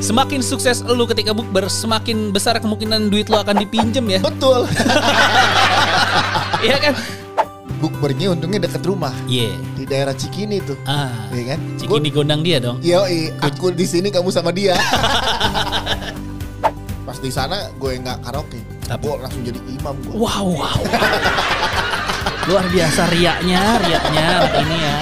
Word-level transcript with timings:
Semakin 0.00 0.40
sukses 0.40 0.80
lu 0.88 1.04
ketika 1.04 1.36
bukber, 1.36 1.68
semakin 1.68 2.32
besar 2.32 2.56
kemungkinan 2.56 3.12
duit 3.12 3.28
lu 3.28 3.36
akan 3.36 3.60
dipinjem 3.60 4.04
ya. 4.08 4.20
Betul. 4.24 4.64
Iya 6.60 6.76
kan? 6.76 6.92
Bukbernya 7.80 8.36
untungnya 8.36 8.68
deket 8.68 8.84
rumah 8.84 9.16
Iya. 9.24 9.56
di 9.72 9.88
daerah 9.88 10.12
Cikini 10.12 10.60
tuh. 10.60 10.76
Ah. 10.84 11.08
Iya 11.32 11.56
kan? 11.56 11.60
Ciki 11.80 11.96
digondang 12.04 12.44
dia 12.44 12.60
dong. 12.60 12.76
Yoi, 12.84 13.32
aku 13.40 13.72
di 13.72 13.88
sini 13.88 14.12
kamu 14.12 14.28
sama 14.28 14.52
dia. 14.52 14.76
Pas 17.08 17.16
di 17.16 17.32
sana 17.32 17.72
gue 17.80 17.96
nggak 17.96 18.20
karaoke, 18.20 18.60
Apa? 18.92 19.00
gue 19.00 19.14
langsung 19.24 19.40
jadi 19.40 19.56
imam 19.72 19.96
gue. 20.04 20.12
Wow, 20.12 20.52
wow. 20.52 20.80
Luar 22.52 22.68
biasa 22.68 23.08
riaknya, 23.08 23.62
riaknya 23.80 24.26
ini 24.60 24.76
ya. 24.84 24.96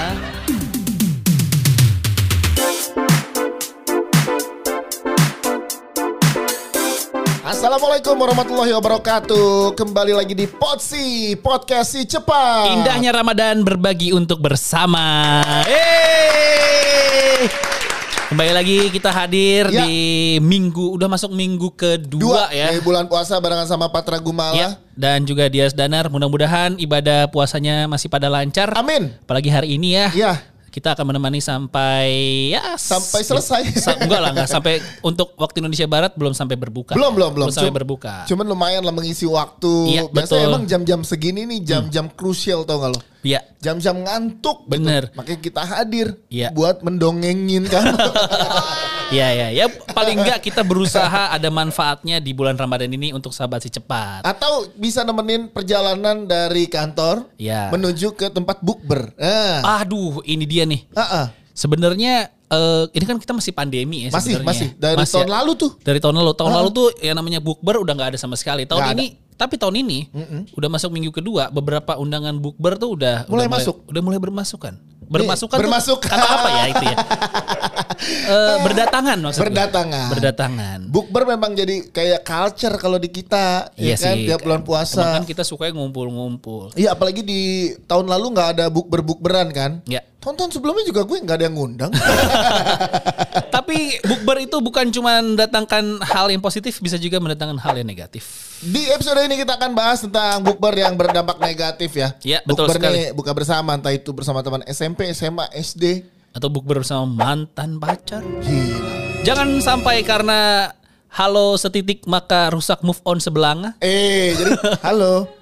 Assalamualaikum 7.58 8.14
warahmatullahi 8.14 8.70
wabarakatuh. 8.70 9.74
Kembali 9.74 10.14
lagi 10.14 10.30
di 10.30 10.46
Potsi 10.46 11.34
Podcast 11.42 11.90
si 11.90 12.06
cepat. 12.06 12.70
Indahnya 12.70 13.10
Ramadan 13.10 13.66
berbagi 13.66 14.14
untuk 14.14 14.38
bersama. 14.38 15.42
Yeay! 15.66 17.50
Kembali 18.30 18.52
lagi 18.54 18.78
kita 18.94 19.10
hadir 19.10 19.74
Ya. 19.74 19.82
di 19.82 20.38
minggu, 20.38 20.94
udah 20.94 21.10
masuk 21.10 21.34
minggu 21.34 21.74
kedua 21.74 22.46
dua 22.46 22.54
ya. 22.54 22.70
di 22.70 22.78
bulan 22.78 23.10
puasa 23.10 23.42
barengan 23.42 23.66
sama 23.66 23.90
Patra 23.90 24.22
Gumala. 24.22 24.54
Ya, 24.54 24.68
dan 24.94 25.26
juga 25.26 25.50
Dias 25.50 25.74
Danar. 25.74 26.06
Mudah-mudahan 26.14 26.78
ibadah 26.78 27.26
puasanya 27.26 27.90
masih 27.90 28.06
pada 28.06 28.30
lancar. 28.30 28.70
Amin. 28.78 29.18
Apalagi 29.26 29.50
hari 29.50 29.74
ini 29.74 29.98
ya. 29.98 30.06
Ya, 30.14 30.32
Kita 30.68 30.92
akan 30.92 31.04
menemani 31.08 31.40
sampai 31.40 32.08
ya 32.50 32.76
Sampai 32.76 33.20
selesai. 33.20 33.72
Sa- 33.84 33.96
enggak 33.96 34.20
lah, 34.20 34.30
enggak 34.30 34.46
sampai 34.46 34.74
untuk 35.00 35.32
waktu 35.34 35.58
Indonesia 35.58 35.84
Barat 35.84 36.12
belum 36.12 36.32
sampai 36.32 36.54
berbuka. 36.54 36.92
belum 36.92 37.12
belum 37.12 37.30
belum. 37.34 37.48
sampai 37.48 37.72
berbuka. 37.72 38.24
Cuman 38.24 38.44
lumayan 38.44 38.82
lah 38.82 38.92
mengisi 38.92 39.24
waktu. 39.24 39.72
Iya, 39.88 40.02
Biasanya 40.06 40.14
betul. 40.14 40.38
Hmm. 40.38 40.50
emang 40.50 40.64
jam-jam 40.64 41.00
segini 41.02 41.42
nih 41.44 41.60
jam-jam 41.62 42.06
krusial 42.08 42.62
tau 42.62 42.78
gak 42.78 42.90
lo? 42.94 43.00
Iya. 43.20 43.40
Jam-jam 43.58 43.98
ngantuk. 43.98 44.64
gitu. 44.64 44.72
Bener. 44.72 45.10
Makanya 45.12 45.40
kita 45.40 45.62
hadir 45.62 46.06
Iya. 46.28 46.52
buat 46.52 46.80
mendongengin 46.80 47.64
kan. 47.66 47.92
Ya 49.08 49.32
ya 49.32 49.48
ya 49.48 49.72
paling 49.88 50.20
enggak 50.20 50.44
kita 50.44 50.60
berusaha 50.60 51.32
ada 51.32 51.48
manfaatnya 51.48 52.20
di 52.20 52.36
bulan 52.36 52.60
Ramadan 52.60 52.92
ini 52.92 53.16
untuk 53.16 53.32
sahabat 53.32 53.64
si 53.64 53.72
cepat. 53.72 54.20
Atau 54.20 54.68
bisa 54.76 55.00
nemenin 55.00 55.48
perjalanan 55.48 56.28
dari 56.28 56.68
kantor 56.68 57.24
Ya. 57.40 57.72
menuju 57.72 58.12
ke 58.12 58.28
tempat 58.28 58.60
bukber. 58.60 59.16
Nah, 59.16 59.80
Aduh, 59.80 60.20
ini 60.28 60.44
dia 60.44 60.68
nih. 60.68 60.84
ah, 60.92 61.00
ah. 61.24 61.26
Sebenarnya 61.56 62.28
eh, 62.28 62.84
ini 62.92 63.04
kan 63.08 63.16
kita 63.16 63.32
masih 63.32 63.50
pandemi 63.50 64.04
ya 64.06 64.10
masih 64.12 64.36
sebenarnya. 64.36 64.46
masih 64.46 64.68
dari 64.76 64.96
Masih 65.00 65.14
tahun 65.16 65.28
ya. 65.28 65.34
lalu 65.40 65.52
tuh. 65.56 65.70
Dari 65.80 65.98
tahun 66.04 66.14
lalu. 66.20 66.30
Tahun 66.36 66.52
lalu 66.52 66.68
tuh 66.70 66.88
yang 67.00 67.16
namanya 67.16 67.40
bukber 67.40 67.80
udah 67.80 67.92
nggak 67.96 68.08
ada 68.14 68.18
sama 68.20 68.36
sekali. 68.36 68.68
Tahun 68.68 68.84
ada. 68.84 68.92
ini 68.92 69.16
tapi 69.38 69.56
tahun 69.56 69.86
ini 69.86 69.98
udah 70.52 70.68
masuk 70.68 70.90
minggu 70.92 71.14
kedua, 71.14 71.48
beberapa 71.48 71.96
undangan 71.96 72.36
bukber 72.36 72.76
tuh 72.76 72.92
udah 72.92 73.24
Mulai 73.24 73.48
udah 73.48 73.54
masuk. 73.56 73.76
Udah 73.88 74.02
mulai 74.04 74.20
bermasukan. 74.20 74.97
Bermasukan 75.08 75.52
tuh 75.52 75.60
bermasuk. 75.60 75.98
kata 76.00 76.28
apa 76.28 76.48
ya 76.50 76.64
itu 76.68 76.84
ya? 76.84 76.96
Eh, 77.98 78.56
berdatangan 78.62 79.18
maksudnya. 79.18 79.48
Berdatangan. 79.50 80.06
Berdatangan. 80.14 80.78
Bukber 80.86 81.26
memang 81.26 81.50
jadi 81.52 81.82
kayak 81.90 82.22
culture 82.22 82.78
kalau 82.78 82.94
di 82.94 83.10
kita, 83.10 83.74
Iya 83.74 83.96
ya 83.96 83.96
kan 83.98 84.14
sih. 84.14 84.26
tiap 84.30 84.40
bulan 84.46 84.62
Emang 84.62 84.68
puasa. 84.68 85.02
kan 85.18 85.24
kita 85.26 85.42
suka 85.42 85.66
ngumpul-ngumpul. 85.74 86.70
Iya, 86.78 86.94
apalagi 86.94 87.26
di 87.26 87.42
tahun 87.84 88.06
lalu 88.06 88.26
nggak 88.32 88.48
ada 88.54 88.64
bukber 88.70 89.02
bukberan 89.02 89.50
kan? 89.50 89.82
Ya. 89.84 90.04
Tahun-tahun 90.28 90.60
sebelumnya 90.60 90.84
juga 90.84 91.08
gue 91.08 91.24
nggak 91.24 91.36
ada 91.40 91.44
yang 91.48 91.56
ngundang. 91.56 91.88
Tapi 93.56 93.96
bukber 94.04 94.44
itu 94.44 94.60
bukan 94.60 94.92
cuma 94.92 95.24
mendatangkan 95.24 96.04
hal 96.04 96.28
yang 96.28 96.44
positif, 96.44 96.84
bisa 96.84 97.00
juga 97.00 97.16
mendatangkan 97.16 97.56
hal 97.56 97.80
yang 97.80 97.88
negatif. 97.88 98.28
Di 98.60 98.92
episode 98.92 99.24
ini 99.24 99.40
kita 99.40 99.56
akan 99.56 99.72
bahas 99.72 100.04
tentang 100.04 100.44
bukber 100.44 100.84
yang 100.84 101.00
berdampak 101.00 101.40
negatif 101.40 101.96
ya. 101.96 102.12
Iya, 102.20 102.44
betul 102.44 102.68
bukber 102.68 102.76
sekali. 102.76 102.92
nih 102.92 103.06
buka 103.16 103.32
bersama 103.32 103.72
entah 103.72 103.88
itu 103.88 104.12
bersama 104.12 104.44
teman 104.44 104.60
SMP, 104.68 105.08
SMA, 105.16 105.48
SD. 105.48 106.04
Atau 106.36 106.52
bukber 106.52 106.84
bersama 106.84 107.08
mantan 107.08 107.80
pacar. 107.80 108.20
Gila. 108.20 109.24
Jangan 109.24 109.64
sampai 109.64 110.04
karena 110.04 110.68
halo 111.08 111.56
setitik 111.56 112.04
maka 112.04 112.52
rusak 112.52 112.84
move 112.84 113.00
on 113.08 113.16
sebelanga. 113.16 113.80
Eh, 113.80 114.36
jadi 114.36 114.60
halo. 114.92 115.37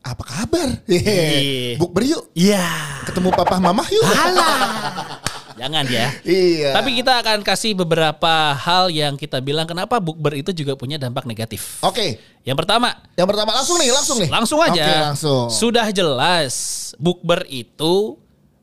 Apa 0.00 0.24
kabar? 0.24 0.68
Iya. 0.88 1.76
Bukber 1.76 2.02
yuk. 2.08 2.32
Iya. 2.32 2.64
Ketemu 3.04 3.28
papa 3.36 3.60
mama 3.60 3.84
yuk. 3.92 4.00
Jangan 5.60 5.84
ya. 5.92 6.08
Iya. 6.24 6.72
Tapi 6.72 6.96
kita 6.96 7.20
akan 7.20 7.44
kasih 7.44 7.76
beberapa 7.76 8.56
hal 8.56 8.88
yang 8.88 9.20
kita 9.20 9.44
bilang 9.44 9.68
kenapa 9.68 10.00
bukber 10.00 10.40
itu 10.40 10.56
juga 10.56 10.72
punya 10.72 10.96
dampak 10.96 11.28
negatif. 11.28 11.76
Oke. 11.84 12.16
Yang 12.48 12.64
pertama, 12.64 12.96
Yang 13.12 13.28
pertama 13.28 13.50
langsung 13.52 13.76
nih, 13.76 13.92
langsung 13.92 14.16
nih. 14.24 14.30
langsung 14.32 14.60
aja. 14.64 14.72
Oke, 14.88 14.96
langsung. 15.12 15.46
Sudah 15.52 15.86
jelas 15.92 16.54
bukber 16.96 17.44
itu 17.52 18.16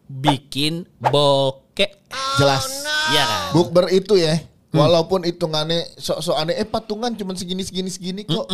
bikin 0.09 0.89
bokeh. 0.97 1.93
Jelas. 2.41 2.65
Iya 3.13 3.23
kan? 3.29 3.41
Bukber 3.53 3.93
itu 3.93 4.17
ya. 4.17 4.41
Walaupun 4.69 5.23
hitungannya 5.23 5.95
sok-sok 5.95 6.35
aneh, 6.35 6.55
eh 6.55 6.63
patungan 6.63 7.11
cuma 7.11 7.31
segini 7.33 7.61
segini 7.61 7.87
segini 7.87 8.21
kok. 8.21 8.45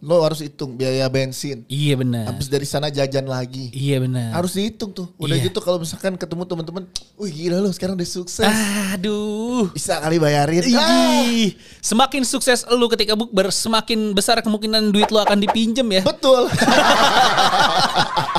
Lo 0.00 0.20
harus 0.20 0.38
hitung 0.38 0.74
biaya 0.74 1.06
bensin. 1.06 1.64
Iya 1.64 1.96
benar. 1.96 2.28
Habis 2.28 2.46
dari 2.46 2.64
sana 2.64 2.88
jajan 2.88 3.24
lagi. 3.24 3.72
Iya 3.72 3.98
benar. 3.98 4.34
Harus 4.34 4.52
dihitung 4.52 4.92
tuh. 4.92 5.08
Udah 5.16 5.32
Iya. 5.32 5.48
gitu 5.48 5.58
kalau 5.58 5.80
misalkan 5.80 6.14
ketemu 6.14 6.44
teman-teman, 6.44 6.84
wih 7.16 7.32
gila 7.32 7.56
lo 7.58 7.70
sekarang 7.70 7.94
udah 7.94 8.04
sukses. 8.04 8.44
Aduh. 8.92 9.72
Bisa 9.72 9.96
kali 9.98 10.18
bayarin. 10.18 10.60
Ah, 10.70 11.24
Ih, 11.24 11.56
semakin 11.80 12.20
sukses 12.22 12.68
lu 12.68 12.84
ketika 12.86 13.16
bukber, 13.16 13.48
semakin 13.48 14.12
besar 14.12 14.38
kemungkinan 14.38 14.90
duit 14.90 15.08
lu 15.08 15.16
akan 15.16 15.40
dipinjem 15.40 15.88
ya. 15.88 16.02
betul. 16.04 16.50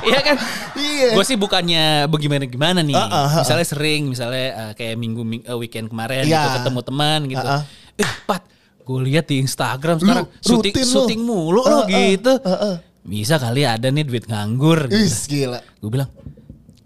Iya 0.05 0.19
kan? 0.21 0.35
Iya. 0.75 1.09
Gue 1.11 1.23
sih 1.23 1.33
bukannya 1.35 1.83
bagaimana 2.05 2.45
gimana 2.45 2.79
nih. 2.79 2.93
Ah, 2.93 3.05
ah, 3.05 3.16
ah, 3.27 3.41
misalnya 3.41 3.66
sering, 3.66 4.01
misalnya 4.05 4.47
uh, 4.53 4.71
kayak 4.71 4.95
minggu 4.95 5.21
ming- 5.21 5.45
uh, 5.45 5.55
weekend 5.55 5.88
kemarin 5.88 6.23
Iya. 6.23 6.38
gitu 6.38 6.49
ketemu 6.61 6.79
teman 6.81 7.19
gitu. 7.25 7.43
Ah, 7.43 7.59
ah. 7.59 7.61
Eh, 7.95 8.09
Pat, 8.23 8.41
gue 8.79 8.99
lihat 9.03 9.25
di 9.25 9.39
Instagram 9.39 9.97
sekarang 9.97 10.25
syuting 10.39 10.75
lu. 10.75 10.85
syuting 10.85 11.21
mulu 11.21 11.61
Ah, 11.61 11.69
lo 11.69 11.77
ah, 11.77 11.85
gitu. 11.88 12.33
ah, 12.38 12.51
ah. 12.51 12.75
Bisa 13.01 13.35
kali 13.35 13.61
ada 13.61 13.88
nih 13.88 14.01
duit 14.01 14.25
nganggur. 14.25 14.85
Gitu. 14.88 15.09
Gila. 15.27 15.59
Gue 15.79 15.89
bilang 15.91 16.09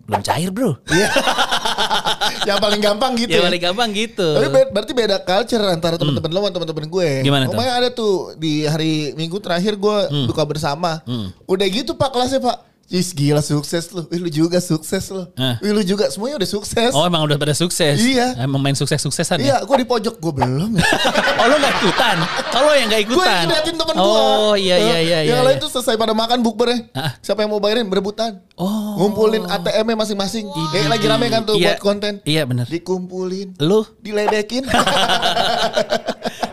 belum 0.04 0.22
cair 0.22 0.50
bro. 0.50 0.74
Iya. 0.90 1.08
Yang 2.50 2.60
paling 2.60 2.82
gampang 2.82 3.12
gitu. 3.14 3.30
ya 3.30 3.38
ya. 3.38 3.46
paling 3.46 3.62
gampang 3.62 3.90
gitu. 3.92 4.26
Tapi 4.26 4.48
be- 4.50 4.70
berarti 4.70 4.92
beda 4.92 5.22
culture 5.22 5.64
antara 5.64 5.96
teman-teman 5.96 6.30
lo 6.30 6.40
sama 6.40 6.50
teman-teman 6.52 6.86
gue. 6.88 7.10
Hmm. 7.12 7.26
Gimana 7.26 7.44
tuh? 7.46 7.54
Pokoknya 7.54 7.74
ada 7.76 7.90
tuh 7.92 8.14
di 8.36 8.66
hari 8.66 9.14
Minggu 9.14 9.38
terakhir 9.38 9.76
gue 9.76 9.98
buka 10.26 10.44
bersama. 10.44 11.02
Hmm. 11.06 11.30
Udah 11.46 11.68
gitu 11.68 11.94
Pak 11.94 12.10
kelasnya 12.10 12.42
Pak. 12.42 12.58
Cis 12.90 13.14
gila 13.14 13.46
sukses 13.46 13.94
lu. 13.94 14.02
Wih 14.10 14.18
lu 14.18 14.30
juga 14.34 14.58
sukses 14.58 15.14
lu. 15.14 15.30
Wih 15.62 15.78
lu 15.78 15.86
juga 15.86 16.10
semuanya 16.10 16.42
udah 16.42 16.50
sukses. 16.50 16.90
Oh 16.98 17.06
emang 17.06 17.22
udah 17.22 17.38
pada 17.38 17.54
sukses. 17.54 18.02
Iya. 18.02 18.34
Emang 18.42 18.58
main 18.58 18.74
sukses-suksesan 18.74 19.46
ya. 19.46 19.46
Iya, 19.46 19.58
gue 19.62 19.78
di 19.78 19.86
pojok 19.86 20.18
gue 20.18 20.34
belum. 20.34 20.74
oh 21.40 21.46
lo 21.46 21.56
gak 21.62 21.74
ikutan? 21.86 22.18
Oh 22.58 22.62
lo 22.66 22.72
yang 22.74 22.90
gak 22.90 23.06
ikutan? 23.06 23.46
ngeliatin 23.46 23.76
temen 23.78 23.94
gue. 23.94 24.02
Oh 24.02 24.58
iya 24.58 24.82
iya 24.82 24.98
iya. 25.06 25.20
Yang 25.22 25.38
iya, 25.38 25.46
lain 25.46 25.58
iya. 25.62 25.64
tuh 25.64 25.70
selesai 25.70 26.02
pada 26.02 26.18
makan 26.18 26.42
bukber 26.42 26.74
Ah. 26.98 27.14
Siapa 27.22 27.46
yang 27.46 27.54
mau 27.54 27.62
bayarin 27.62 27.86
berebutan. 27.86 28.42
Oh. 28.58 28.98
Ngumpulin 28.98 29.46
ATM-nya 29.46 29.94
masing-masing. 29.94 30.50
Eh 30.74 30.90
lagi 30.90 31.06
rame 31.06 31.30
kan 31.30 31.46
tuh 31.46 31.62
Iya. 31.62 31.78
buat 31.78 31.82
konten. 31.86 32.26
Iya 32.26 32.50
bener. 32.50 32.66
Dikumpulin. 32.66 33.54
Lu 33.62 33.86
Diledekin. 34.02 34.66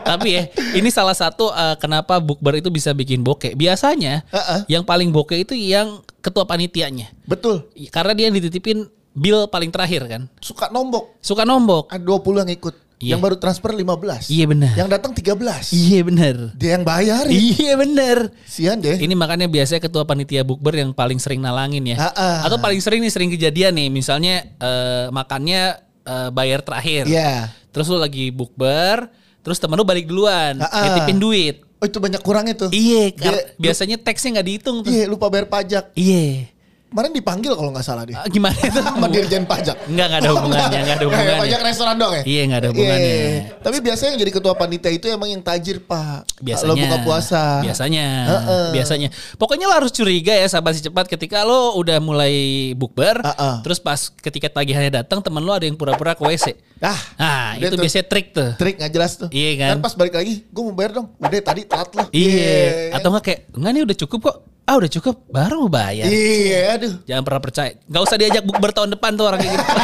Tapi 0.07 0.29
ya, 0.39 0.43
ini 0.79 0.87
salah 0.95 1.19
satu 1.19 1.51
uh, 1.51 1.75
kenapa 1.83 2.23
bukber 2.23 2.63
itu 2.63 2.71
bisa 2.71 2.95
bikin 2.95 3.27
bokeh. 3.27 3.59
Biasanya 3.59 4.23
Heeh. 4.31 4.79
yang 4.79 4.87
paling 4.87 5.11
bokeh 5.11 5.43
itu 5.43 5.59
yang 5.59 5.99
ketua 6.27 6.43
panitianya. 6.43 7.15
Betul. 7.23 7.71
Karena 7.95 8.13
dia 8.19 8.27
yang 8.27 8.35
dititipin 8.35 8.91
bill 9.15 9.47
paling 9.47 9.71
terakhir 9.71 10.11
kan. 10.11 10.23
Suka 10.43 10.67
nombok. 10.75 11.15
Suka 11.23 11.47
nombok. 11.47 11.87
Ada 11.95 12.03
20 12.03 12.43
yang 12.43 12.51
ikut. 12.51 12.75
Iya. 12.97 13.13
Yang 13.13 13.21
baru 13.29 13.37
transfer 13.37 13.71
15. 13.77 14.33
Iya 14.33 14.45
benar. 14.49 14.73
Yang 14.73 14.89
datang 14.89 15.13
13. 15.13 15.69
Iya 15.77 16.01
benar. 16.01 16.37
Dia 16.57 16.71
yang 16.81 16.85
bayarin. 16.85 17.37
Iya 17.37 17.73
benar. 17.77 18.19
Sian 18.49 18.81
deh. 18.81 18.97
Ini 18.97 19.13
makanya 19.13 19.47
biasanya 19.53 19.85
ketua 19.85 20.09
panitia 20.09 20.43
bukber 20.49 20.81
yang 20.81 20.97
paling 20.97 21.21
sering 21.21 21.45
nalangin 21.45 21.85
ya. 21.85 22.09
Atau 22.43 22.57
paling 22.57 22.81
sering 22.81 23.05
nih 23.05 23.13
sering 23.13 23.29
kejadian 23.29 23.77
nih. 23.77 23.89
Misalnya 23.93 24.49
eh, 24.49 25.07
makannya 25.13 25.77
eh, 26.09 26.29
bayar 26.33 26.65
terakhir. 26.65 27.05
Iya. 27.05 27.53
Terus 27.69 27.93
lu 27.93 28.01
lagi 28.01 28.33
bukber, 28.33 29.13
terus 29.45 29.61
temen 29.61 29.77
lu 29.77 29.85
balik 29.85 30.09
duluan, 30.09 30.57
nitipin 30.57 31.21
duit. 31.21 31.66
Oh 31.77 31.85
itu 31.85 32.01
banyak 32.01 32.25
kurangnya 32.25 32.57
tuh. 32.57 32.71
Iya, 32.73 33.13
biasanya 33.61 34.01
teksnya 34.01 34.41
nggak 34.41 34.47
dihitung 34.49 34.81
tuh. 34.81 34.89
Iya 34.89 35.05
lupa 35.13 35.29
bayar 35.29 35.45
pajak. 35.45 35.93
Iya. 35.93 36.49
Kemarin 36.97 37.13
dipanggil 37.13 37.53
kalau 37.53 37.69
nggak 37.71 37.85
salah 37.85 38.09
dia. 38.09 38.17
Ah, 38.17 38.25
Gimana 38.25 38.57
itu? 38.57 38.81
Sama 38.89 39.05
Dirjen 39.07 39.45
Pajak. 39.45 39.77
Enggak, 39.85 40.07
enggak 40.09 40.21
ada 40.25 40.31
hubungannya, 40.33 40.65
enggak 40.81 40.97
ada 40.97 40.97
Kayak 40.97 41.05
hubungannya. 41.13 41.43
pajak 41.45 41.61
restoran 41.61 41.95
dong 41.95 42.13
ya? 42.17 42.23
Iya, 42.25 42.43
nggak 42.43 42.57
ada 42.57 42.69
hubungannya. 42.73 43.13
Iya. 43.13 43.41
Tapi 43.61 43.77
biasanya 43.79 44.09
yang 44.09 44.21
jadi 44.25 44.33
ketua 44.33 44.55
panitia 44.57 44.91
itu 44.91 45.07
emang 45.07 45.29
yang 45.29 45.43
tajir, 45.45 45.77
Pak. 45.79 46.25
biasanya 46.39 46.65
Kalau 46.65 46.77
buka 46.79 46.97
puasa. 47.05 47.43
biasanya 47.61 48.05
Heeh. 48.27 48.67
biasanya 48.73 49.09
pokoknya 49.37 49.65
lo 49.67 49.75
harus 49.75 49.93
curiga 49.93 50.33
ya 50.33 50.47
sabar 50.47 50.73
si 50.73 50.81
cepat 50.81 51.05
ketika 51.07 51.43
lo 51.43 51.77
udah 51.77 51.97
mulai 51.99 52.33
bukber 52.73 53.21
Heeh. 53.21 53.55
terus 53.61 53.77
pas 53.77 54.01
ketika 54.11 54.49
tagihannya 54.51 54.89
datang 54.95 55.21
temen 55.21 55.41
lo 55.41 55.53
ada 55.53 55.65
yang 55.65 55.75
pura-pura 55.75 56.13
ke 56.13 56.23
WC 56.23 56.57
Ah, 56.79 56.97
nah 57.17 57.57
itu 57.57 57.73
tuh. 57.73 57.81
biasanya 57.81 58.05
trik 58.05 58.27
tuh 58.31 58.53
Trik 58.55 58.77
nggak 58.77 58.89
jelas 58.91 59.13
tuh. 59.17 59.29
Iya 59.29 59.51
kan? 59.59 59.71
Kan 59.75 59.81
pas 59.83 59.95
balik 59.95 60.15
lagi, 60.15 60.45
gue 60.45 60.63
mau 60.63 60.73
bayar 60.73 60.93
dong. 60.95 61.09
Udah 61.17 61.41
tadi 61.43 61.63
telat 61.65 61.89
loh. 61.91 62.09
iya 62.11 62.93
atau 62.93 63.09
enggak 63.11 63.25
kayak 63.27 63.41
enggak 63.53 63.71
nih 63.73 63.83
udah 63.83 63.97
cukup 63.99 64.19
kok 64.23 64.37
ah 64.67 64.75
udah 64.75 64.91
cukup? 64.91 65.15
Baru 65.31 65.67
mau 65.67 65.71
bayar. 65.71 66.11
Iya, 66.11 66.75
aduh. 66.75 66.93
jangan 67.07 67.23
pernah 67.23 67.43
percaya. 67.43 67.71
Nggak 67.87 68.03
usah 68.03 68.17
diajak 68.19 68.43
bukber 68.43 68.71
tahun 68.75 68.99
depan 68.99 69.15
tuh 69.15 69.25
orang 69.31 69.39
kayak 69.39 69.55
gitu. 69.55 69.65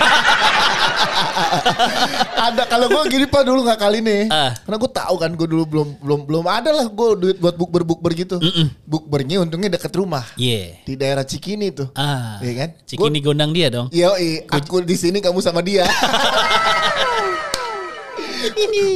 Ada 2.42 2.66
kalau 2.66 2.90
gue 2.90 3.02
gini 3.06 3.26
pak 3.30 3.42
dulu 3.46 3.62
nggak 3.62 3.78
kali 3.78 4.02
nih. 4.02 4.26
Ah. 4.26 4.50
karena 4.66 4.76
gue 4.82 4.90
tahu 4.90 5.14
kan 5.14 5.30
gue 5.30 5.46
dulu 5.46 5.64
belum 5.64 5.88
belum 6.02 6.20
belum 6.26 6.44
ada 6.50 6.70
lah 6.74 6.86
gue 6.90 7.08
duit 7.18 7.36
buat 7.38 7.54
bukber 7.54 7.86
bukber 7.86 8.10
gitu. 8.18 8.42
Bukbernya 8.82 9.46
untungnya 9.46 9.70
deket 9.70 9.94
rumah. 9.94 10.26
Iya. 10.34 10.82
Di 10.82 10.98
daerah 10.98 11.22
Cikini 11.22 11.70
tuh. 11.70 11.94
Ah. 11.94 12.42
Iya 12.42 12.66
kan? 12.66 12.70
Cikini 12.82 13.22
gondang 13.22 13.54
dia 13.54 13.70
dong. 13.70 13.86
Iya, 13.94 14.10
aku 14.50 14.82
di 14.82 14.98
sini 14.98 15.22
kamu 15.22 15.38
sama 15.38 15.62
dia. 15.62 15.86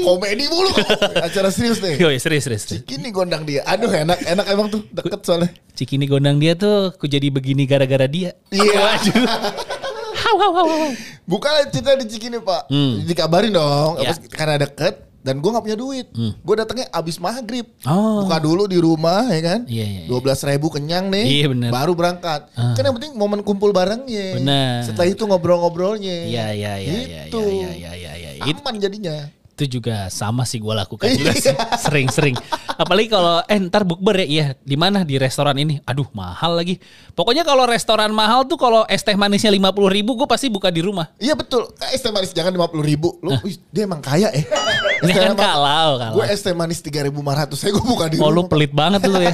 Komedi 0.02 0.44
mulu. 0.46 0.70
Acara 1.16 1.48
serius 1.48 1.78
nih. 1.78 1.96
Yoi, 1.96 2.16
serius, 2.16 2.44
serius. 2.44 2.64
Cikini 2.66 3.08
gondang 3.08 3.42
dia. 3.42 3.62
Aduh 3.64 3.88
enak, 3.88 4.18
enak 4.20 4.46
emang 4.48 4.66
tuh 4.68 4.82
deket 4.88 5.20
soalnya. 5.22 5.50
Cikini 5.72 6.04
gondang 6.04 6.36
dia 6.36 6.52
tuh 6.52 6.90
ku 6.94 7.04
jadi 7.04 7.28
begini 7.28 7.64
gara-gara 7.64 8.06
dia 8.06 8.34
Iya. 8.48 8.76
Waduh. 8.82 9.24
Hau, 10.16 10.36
hau, 10.36 10.52
hau, 10.52 10.66
hau. 10.66 10.90
Buka 11.24 11.48
cerita 11.68 11.94
di 11.94 12.06
Cikini 12.06 12.38
pak. 12.38 12.66
Hmm. 12.66 13.04
Dikabarin 13.04 13.52
dong. 13.52 14.00
Ya. 14.00 14.10
Apa- 14.10 14.26
Karena 14.28 14.56
deket. 14.60 14.94
Dan 15.20 15.42
gue 15.42 15.50
gak 15.50 15.58
punya 15.60 15.74
duit. 15.74 16.06
Gue 16.14 16.54
datangnya 16.54 16.86
abis 16.88 17.18
maghrib. 17.18 17.66
Oh. 17.82 18.22
Buka 18.22 18.38
dulu 18.38 18.70
di 18.70 18.78
rumah 18.78 19.26
ya 19.26 19.42
kan. 19.44 19.60
Iya, 19.66 19.82
iya, 19.82 19.98
iya. 20.02 20.06
Dua 20.06 20.22
belas 20.22 20.38
ribu 20.40 20.70
kenyang 20.70 21.10
nih. 21.10 21.26
Iya, 21.26 21.46
bener. 21.50 21.70
Baru 21.74 21.98
berangkat. 21.98 22.46
Kan 22.54 22.78
yang 22.80 22.94
penting 22.94 23.18
momen 23.18 23.42
kumpul 23.42 23.74
barengnya. 23.74 24.38
Bener. 24.38 24.86
Setelah 24.86 25.10
itu 25.10 25.26
ngobrol-ngobrolnya. 25.26 26.30
Iya, 26.30 26.46
iya, 26.54 26.72
iya, 26.78 26.94
iya, 27.02 27.20
Gitu. 27.26 27.42
iya, 27.42 27.70
iya, 27.74 27.92
iya, 27.98 28.12
iya. 28.14 28.30
Itu, 28.46 28.62
Aman 28.62 28.78
jadinya. 28.78 29.26
Itu 29.56 29.80
juga 29.80 30.12
sama 30.12 30.44
sih 30.44 30.60
gue 30.60 30.68
lakukan 30.68 31.08
juga 31.10 31.32
Iya. 31.32 31.40
sih. 31.40 31.56
Sering-sering. 31.80 32.36
Apalagi 32.76 33.08
kalau 33.08 33.40
eh 33.42 33.56
ntar 33.58 33.82
bukber 33.82 34.20
ya, 34.20 34.26
iya 34.28 34.46
di 34.60 34.76
mana 34.76 35.00
di 35.00 35.16
restoran 35.16 35.56
ini. 35.56 35.80
Aduh 35.82 36.04
mahal 36.12 36.52
lagi. 36.54 36.76
Pokoknya 37.16 37.40
kalau 37.40 37.64
restoran 37.64 38.12
mahal 38.12 38.44
tuh 38.44 38.60
kalau 38.60 38.84
es 38.84 39.00
teh 39.00 39.16
manisnya 39.16 39.48
lima 39.48 39.72
puluh 39.72 39.88
ribu 39.88 40.12
gue 40.12 40.28
pasti 40.28 40.52
buka 40.52 40.68
di 40.68 40.84
rumah. 40.84 41.08
Iya 41.16 41.32
betul. 41.32 41.72
Eh, 41.80 41.96
Es 41.96 42.04
teh 42.04 42.12
manis 42.12 42.30
jangan 42.30 42.52
lima 42.52 42.68
puluh 42.68 42.84
ribu. 42.84 43.16
Lu, 43.24 43.32
wih, 43.40 43.56
dia 43.72 43.88
emang 43.88 44.04
kaya 44.04 44.28
ya. 44.28 44.44
Ini 45.00 45.12
kan 45.14 45.32
kalau 45.32 45.96
kalau. 45.96 46.14
Gue 46.14 46.24
es 46.28 46.44
teh 46.44 46.52
manis 46.52 46.84
tiga 46.84 47.00
ribu 47.00 47.24
lima 47.24 47.32
ratus. 47.34 47.56
Saya 47.56 47.72
gue 47.72 47.80
buka 47.80 48.12
di 48.12 48.20
Oh 48.20 48.28
lu 48.28 48.44
rumah. 48.44 48.52
pelit 48.52 48.76
banget 48.76 49.08
lu 49.08 49.16
ya. 49.16 49.32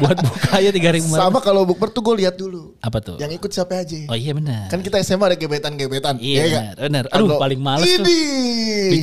Buat 0.00 0.24
buka 0.24 0.48
aja 0.56 0.70
tiga 0.72 0.90
ribu. 0.90 1.12
Sama 1.12 1.38
kalau 1.38 1.68
bukber 1.68 1.92
tuh 1.92 2.00
gue 2.00 2.24
lihat 2.24 2.40
dulu. 2.40 2.72
Apa 2.80 3.04
tuh? 3.04 3.20
Yang 3.20 3.36
ikut 3.36 3.50
siapa 3.52 3.76
aja. 3.76 4.08
Oh 4.08 4.16
iya 4.16 4.32
benar. 4.32 4.72
Kan 4.72 4.80
kita 4.80 4.96
SMA 5.00 5.20
ada 5.20 5.36
gebetan-gebetan. 5.36 6.16
Iya, 6.16 6.42
nggak? 6.48 6.64
benar. 6.80 7.04
Aduh, 7.12 7.36
paling 7.36 7.60
males 7.60 7.84
tuh. 7.92 8.08
Ini. 8.08 8.96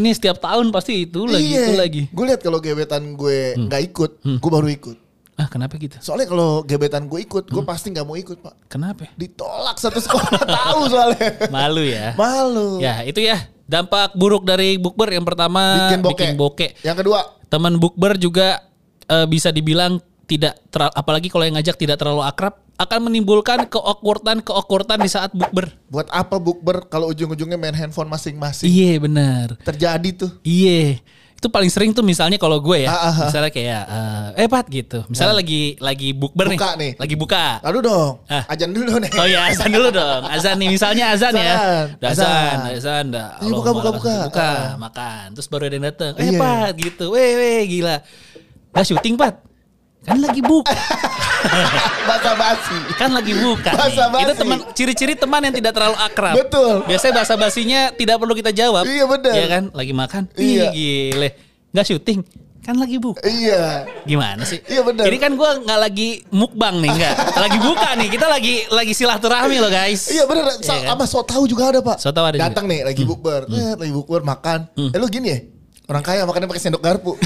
Ini 0.00 0.10
setiap 0.10 0.40
tahun 0.40 0.72
pasti 0.72 1.04
itu 1.04 1.28
lagi 1.28 1.52
itu 1.52 1.72
lagi. 1.74 2.02
Gue 2.08 2.24
lihat 2.26 2.40
kalau 2.40 2.56
gebetan 2.58 3.12
gue 3.12 3.52
nggak 3.60 3.82
ikut, 3.86 4.10
gue 4.24 4.50
baru 4.50 4.66
ikut. 4.66 4.96
Ah 5.36 5.44
kenapa 5.46 5.76
gitu? 5.76 5.96
Soalnya 6.00 6.26
kalau 6.26 6.60
gebetan 6.62 7.04
gue 7.04 7.16
ikut, 7.18 7.44
Hmm. 7.46 7.54
gue 7.54 7.62
pasti 7.62 7.88
nggak 7.88 8.02
mau 8.02 8.12
ikut 8.12 8.40
pak. 8.40 8.54
Kenapa? 8.66 9.08
Ditolak 9.14 9.76
satu 9.76 9.96
sekolah 9.96 10.40
tahu 10.60 10.80
soalnya. 10.86 11.48
Malu 11.48 11.80
ya. 11.82 12.12
Malu. 12.14 12.76
Ya 12.78 13.00
itu 13.02 13.20
ya 13.20 13.36
dampak 13.64 14.12
buruk 14.12 14.42
dari 14.42 14.76
bukber 14.76 15.08
yang 15.10 15.22
pertama 15.22 15.86
Bikin 15.86 16.00
bokeh. 16.00 16.12
bikin 16.16 16.30
bokeh. 16.34 16.70
Yang 16.80 16.96
kedua, 16.98 17.20
Teman 17.46 17.76
bukber 17.76 18.14
juga 18.14 18.64
eh, 19.04 19.26
bisa 19.26 19.48
dibilang 19.48 19.98
tidak 20.30 20.54
teral- 20.70 20.94
apalagi 20.94 21.26
kalau 21.26 21.42
yang 21.42 21.58
ngajak 21.58 21.74
tidak 21.74 21.98
terlalu 21.98 22.22
akrab 22.22 22.54
akan 22.76 23.10
menimbulkan 23.10 23.66
keawkwardan 23.66 24.40
keawkwardan 24.40 25.02
di 25.02 25.10
saat 25.10 25.34
bukber. 25.34 25.74
buat 25.86 26.06
apa 26.08 26.38
bukber 26.38 26.86
kalau 26.86 27.10
ujung-ujungnya 27.10 27.58
main 27.58 27.74
handphone 27.74 28.06
masing-masing? 28.06 28.64
Iya 28.64 28.96
benar. 28.96 29.58
Terjadi 29.60 30.08
tuh. 30.16 30.30
Iya. 30.40 31.02
Itu 31.34 31.48
paling 31.48 31.68
sering 31.68 31.90
tuh 31.90 32.04
misalnya 32.04 32.36
kalau 32.36 32.60
gue 32.60 32.84
ya, 32.84 32.88
Ah, 32.88 33.00
ah, 33.00 33.08
ah. 33.10 33.14
misalnya 33.26 33.48
kayak 33.48 33.82
eh, 34.36 34.44
eh 34.44 34.48
Pat 34.48 34.68
gitu. 34.68 35.08
Misalnya 35.08 35.34
lagi 35.34 35.72
lagi 35.76 36.12
bukber 36.12 36.52
Buka 36.52 36.76
nih. 36.76 36.76
nih. 36.76 36.92
Lagi 37.00 37.14
buka. 37.16 37.44
Lalu 37.64 37.78
dong, 37.82 38.12
Ah. 38.28 38.44
ajan 38.46 38.70
dulu 38.70 38.92
nih. 38.96 39.10
Oh 39.16 39.24
ya 39.24 39.40
azan 39.48 39.72
dulu 39.72 39.88
dong. 39.90 40.22
Azan 40.28 40.54
nih 40.56 40.68
misalnya 40.68 41.04
azan, 41.10 41.32
ya. 41.32 41.52
Azan. 41.56 41.86
Udah 41.96 42.08
azan, 42.12 42.28
Azan. 42.28 42.56
udah 42.60 42.76
azan, 42.76 43.06
Allah 43.16 43.56
buka, 43.56 43.70
buka, 43.72 43.72
malah 43.72 43.92
buka. 43.96 44.16
Buka, 44.28 44.50
Ah. 44.52 44.68
makan. 44.78 45.24
Terus 45.32 45.48
baru 45.48 45.62
ada 45.64 45.74
yang 45.74 45.86
datang. 45.88 46.12
Eh 46.16 46.28
Iya. 46.28 46.38
Pat 46.38 46.74
gitu. 46.76 47.04
Weh 47.08 47.30
weh 47.34 47.60
gila. 47.66 47.96
Gak 48.70 48.84
syuting 48.86 49.16
Pat. 49.16 49.34
Kan 50.00 50.16
lagi 50.18 50.40
buka. 50.40 50.72
Basa 52.08 52.32
basi. 52.34 52.78
kan 52.96 53.10
lagi 53.12 53.32
buka. 53.36 53.70
nih. 53.70 53.80
Basa-basi. 53.80 54.24
Itu 54.24 54.32
teman 54.34 54.58
ciri-ciri 54.72 55.14
teman 55.14 55.40
yang 55.44 55.54
tidak 55.54 55.72
terlalu 55.72 55.96
akrab. 55.96 56.34
Betul. 56.36 56.74
Biasanya 56.84 57.12
bahasa 57.14 57.34
basinya 57.36 57.80
tidak 57.92 58.16
perlu 58.16 58.32
kita 58.32 58.50
jawab. 58.50 58.84
Iya, 58.88 59.04
benar. 59.04 59.32
Iya 59.32 59.46
kan? 59.46 59.62
Lagi 59.72 59.92
makan. 59.92 60.22
Iya. 60.34 60.64
Ih 60.64 60.68
gile. 60.72 61.28
Gak 61.70 61.86
syuting. 61.86 62.20
Kan 62.60 62.76
lagi 62.76 63.00
buka. 63.00 63.24
Iya. 63.24 63.88
Gimana 64.04 64.44
sih? 64.44 64.60
Iya, 64.64 64.84
benar. 64.84 65.04
Ini 65.04 65.16
kan 65.16 65.32
gua 65.32 65.56
nggak 65.58 65.80
lagi 65.80 66.20
mukbang 66.28 66.76
nih, 66.76 66.92
nggak. 66.92 67.14
lagi 67.40 67.58
buka 67.58 67.88
nih. 67.96 68.08
Kita 68.12 68.26
lagi 68.28 68.54
lagi 68.68 68.92
silaturahmi 68.92 69.56
loh 69.56 69.72
guys. 69.72 70.12
Iya 70.12 70.28
bener, 70.28 70.44
Sa- 70.60 70.76
Iya 70.76 70.92
kan? 70.92 71.00
sama 71.00 71.04
so 71.08 71.24
tahu 71.24 71.48
juga 71.48 71.72
ada 71.72 71.80
pak. 71.80 71.96
So 71.96 72.12
tahu 72.12 72.28
ada 72.28 72.36
juga. 72.36 72.44
Hmm. 72.44 72.52
Datang 72.52 72.64
nih 72.68 72.80
lagi 72.84 73.02
bukber, 73.08 73.48
eh, 73.48 73.74
lagi 73.80 73.92
bukber 73.92 74.20
makan. 74.20 74.68
Eh 74.76 74.98
lu 75.00 75.08
gini 75.08 75.28
ya, 75.32 75.38
orang 75.90 76.00
kaya 76.00 76.22
makannya 76.22 76.46
pakai 76.46 76.62
sendok 76.62 76.80
garpu. 76.80 77.12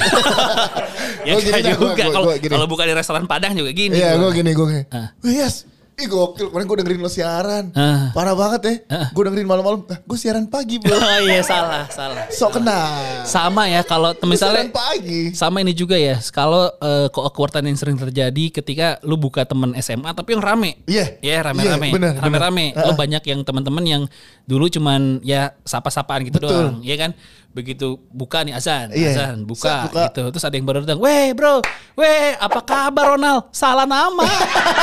Ya 1.25 1.33
Gua 1.33 1.41
gini 1.41 1.57
dah, 1.59 1.73
juga. 1.73 2.03
Kalau 2.45 2.65
buka 2.65 2.85
di 2.85 2.93
restoran 2.93 3.25
Padang 3.25 3.57
juga 3.57 3.69
gini. 3.71 3.97
Iya 3.97 4.13
gue 4.15 4.29
gini 4.31 4.51
gue 4.51 4.65
gini. 4.67 4.83
Ah. 4.89 5.09
Wih 5.21 5.33
yes, 5.35 5.65
ih 5.95 6.05
gokil. 6.05 6.53
Kemarin 6.53 6.65
gue 6.67 6.77
dengerin 6.77 6.99
lo 6.99 7.09
siaran, 7.09 7.73
Ah. 7.73 8.13
parah 8.13 8.37
banget 8.37 8.61
ya. 8.61 8.73
Ah. 8.93 9.07
Gue 9.09 9.25
dengerin 9.25 9.41
malam-malam, 9.43 9.89
eh, 9.89 9.97
gue 9.99 10.17
siaran 10.19 10.45
pagi 10.45 10.77
bro. 10.77 10.93
Oh 11.01 11.19
iya 11.23 11.41
salah, 11.41 11.89
salah. 11.89 12.29
Sok 12.29 12.61
kena. 12.61 12.77
Sama 13.25 13.65
ya 13.65 13.81
kalau 13.81 14.13
misalnya 14.21 14.69
siaran 14.69 14.71
pagi. 14.71 15.33
sama 15.33 15.65
ini 15.65 15.73
juga 15.73 15.97
ya. 15.97 16.21
Kalau 16.29 16.69
uh, 16.69 17.09
keawkwardan 17.09 17.65
yang 17.65 17.77
sering 17.79 17.97
terjadi 17.97 18.45
ketika 18.53 19.01
lu 19.01 19.17
buka 19.17 19.49
temen 19.49 19.73
SMA 19.79 20.13
tapi 20.13 20.37
yang 20.37 20.45
rame. 20.45 20.77
Iya. 20.85 21.17
Iya 21.23 21.41
rame-rame. 21.41 21.89
Iya, 21.89 21.95
bener, 21.97 22.13
Rame-rame. 22.21 22.65
bener. 22.69 22.85
Lo 22.85 22.93
Ah. 22.93 22.97
banyak 22.97 23.23
yang 23.25 23.41
teman-teman 23.41 23.81
yang 23.83 24.03
dulu 24.45 24.69
cuman 24.69 25.25
ya 25.25 25.57
sapa-sapaan 25.65 26.21
gitu 26.21 26.37
Betul. 26.37 26.53
doang. 26.53 26.75
Iya 26.85 26.97
kan? 27.01 27.11
Begitu 27.55 27.95
buka 28.11 28.43
nih 28.43 28.51
azan, 28.51 28.91
Iya. 28.91 29.15
azan, 29.15 29.47
buka, 29.47 29.63
Set, 29.63 29.83
buka. 29.87 30.03
gitu. 30.11 30.23
Terus 30.35 30.43
ada 30.43 30.55
yang 30.59 30.67
baru 30.67 30.83
datang, 30.83 30.99
"Weh, 30.99 31.31
Bro. 31.31 31.63
Weh, 31.95 32.35
apa 32.35 32.59
kabar 32.59 33.15
Ronald? 33.15 33.47
Salah 33.55 33.87
nama." 33.87 34.27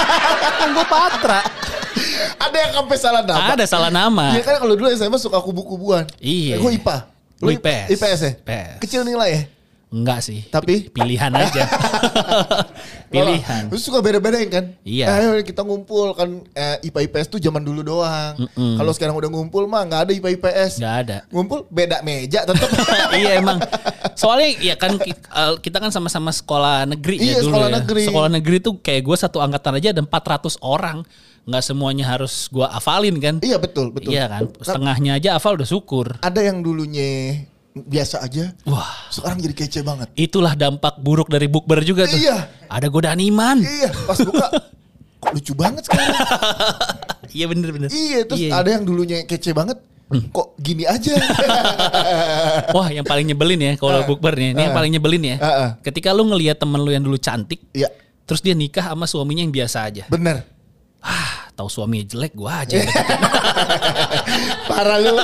kan 0.59 0.69
gue 0.73 0.87
patra. 0.89 1.41
Ada 2.41 2.57
yang 2.57 2.73
sampai 2.81 2.97
salah 2.97 3.23
nama. 3.23 3.45
Ada 3.53 3.65
salah 3.69 3.91
nama. 3.93 4.27
Iya 4.33 4.43
kan 4.43 4.57
kalau 4.57 4.73
dulu 4.73 4.89
SMA 4.89 5.21
suka 5.21 5.37
kubu-kubuan. 5.39 6.09
Iya. 6.17 6.57
Gue 6.59 6.81
IPA. 6.81 6.97
Lu 7.45 7.51
IPS. 7.53 7.87
IPS 7.93 8.21
ya? 8.25 8.33
IPS. 8.41 8.77
Kecil 8.81 9.03
nilai 9.05 9.29
ya? 9.37 9.43
Enggak 9.93 10.25
sih. 10.25 10.41
Tapi? 10.49 10.89
pilihan 10.89 11.29
aja. 11.31 11.69
pilihan. 13.13 13.69
Terus 13.69 13.83
suka 13.85 14.01
beda-bedain 14.01 14.49
kan? 14.49 14.65
Iya. 14.83 15.07
Eh, 15.07 15.17
Ayo 15.29 15.45
kita 15.45 15.63
ngumpul 15.63 16.17
kan 16.17 16.41
eh, 16.53 16.81
IPA 16.83 17.13
IPS 17.13 17.27
tuh 17.29 17.39
zaman 17.39 17.61
dulu 17.61 17.85
doang. 17.85 18.35
Mm-mm. 18.41 18.81
Kalau 18.81 18.93
sekarang 18.93 19.15
udah 19.15 19.29
ngumpul 19.29 19.69
mah 19.69 19.85
nggak 19.85 20.01
ada 20.09 20.13
IPA 20.13 20.31
IPS. 20.41 20.73
Enggak 20.81 20.97
ada. 21.05 21.17
Ngumpul 21.29 21.69
beda 21.69 22.01
meja 22.01 22.41
tetap. 22.43 22.69
iya 23.21 23.37
emang. 23.37 23.61
Soalnya 24.17 24.49
ya 24.59 24.75
kan 24.81 24.97
eh, 24.97 25.55
kita 25.61 25.77
kan 25.77 25.93
sama-sama 25.93 26.33
sekolah 26.33 26.89
negeri 26.89 27.17
ya 27.21 27.23
Iya, 27.23 27.35
dulu 27.41 27.49
sekolah 27.53 27.69
ya. 27.69 27.75
negeri. 27.79 28.03
Sekolah 28.09 28.31
negeri 28.33 28.57
tuh 28.59 28.75
kayak 28.81 29.03
gue 29.05 29.17
satu 29.21 29.39
angkatan 29.39 29.77
aja 29.77 29.89
ada 29.93 30.03
400 30.03 30.57
orang. 30.65 31.05
Nggak 31.43 31.65
semuanya 31.67 32.07
harus 32.07 32.47
gue 32.49 32.63
afalin 32.63 33.19
kan. 33.19 33.43
iya 33.43 33.59
betul 33.59 33.91
betul. 33.91 34.15
Iya 34.15 34.31
kan. 34.31 34.47
Setengahnya 34.63 35.19
aja 35.19 35.37
hafal 35.37 35.59
udah 35.59 35.67
syukur. 35.67 36.17
Ada 36.23 36.39
yang 36.39 36.63
dulunya 36.63 37.43
biasa 37.75 38.21
aja, 38.21 38.53
Wah. 38.63 39.09
sekarang 39.09 39.41
jadi 39.41 39.55
kece 39.57 39.81
banget. 39.81 40.13
Itulah 40.13 40.53
dampak 40.53 40.97
buruk 40.99 41.27
dari 41.27 41.47
bukber 41.47 41.81
juga 41.81 42.05
tuh. 42.05 42.17
Iya. 42.17 42.49
Ada 42.67 42.87
godaan 42.87 43.17
iman. 43.19 43.59
Iya, 43.59 43.89
pas 44.05 44.19
buka 44.21 44.47
kok 45.23 45.31
lucu 45.33 45.53
banget 45.55 45.83
sekarang. 45.85 46.13
iya 47.37 47.47
bener-bener. 47.47 47.89
iya, 47.89 48.23
terus 48.23 48.43
ada 48.45 48.69
yang 48.69 48.83
dulunya 48.83 49.23
kece 49.23 49.53
banget. 49.53 49.81
Hmm. 50.13 50.29
Kok 50.29 50.61
gini 50.61 50.85
aja? 50.85 51.17
Wah 52.77 52.89
yang 52.89 53.01
paling 53.03 53.25
nyebelin 53.25 53.61
ya 53.63 53.73
kalau 53.77 54.03
Ah. 54.03 54.07
bukber 54.07 54.37
nih. 54.37 54.53
Ini 54.53 54.61
yang 54.61 54.73
Ah. 54.73 54.77
paling 54.77 54.93
nyebelin 54.93 55.23
ya. 55.25 55.37
Ah, 55.39 55.49
ah. 55.49 55.71
Ketika 55.81 56.13
lu 56.13 56.27
ngelihat 56.27 56.61
temen 56.61 56.77
lu 56.77 56.93
yang 56.93 57.01
dulu 57.01 57.17
cantik. 57.17 57.65
Iya, 57.73 57.89
Terus 58.23 58.39
dia 58.39 58.53
nikah 58.53 58.87
sama 58.87 59.05
suaminya 59.05 59.41
yang 59.41 59.51
biasa 59.51 59.79
aja. 59.83 60.05
bener. 60.07 60.45
Ah, 61.01 61.42
tahu 61.53 61.69
suaminya 61.69 62.07
jelek 62.07 62.33
gue 62.33 62.49
aja. 62.49 62.77
Parah 64.65 64.99
lu. 64.99 65.15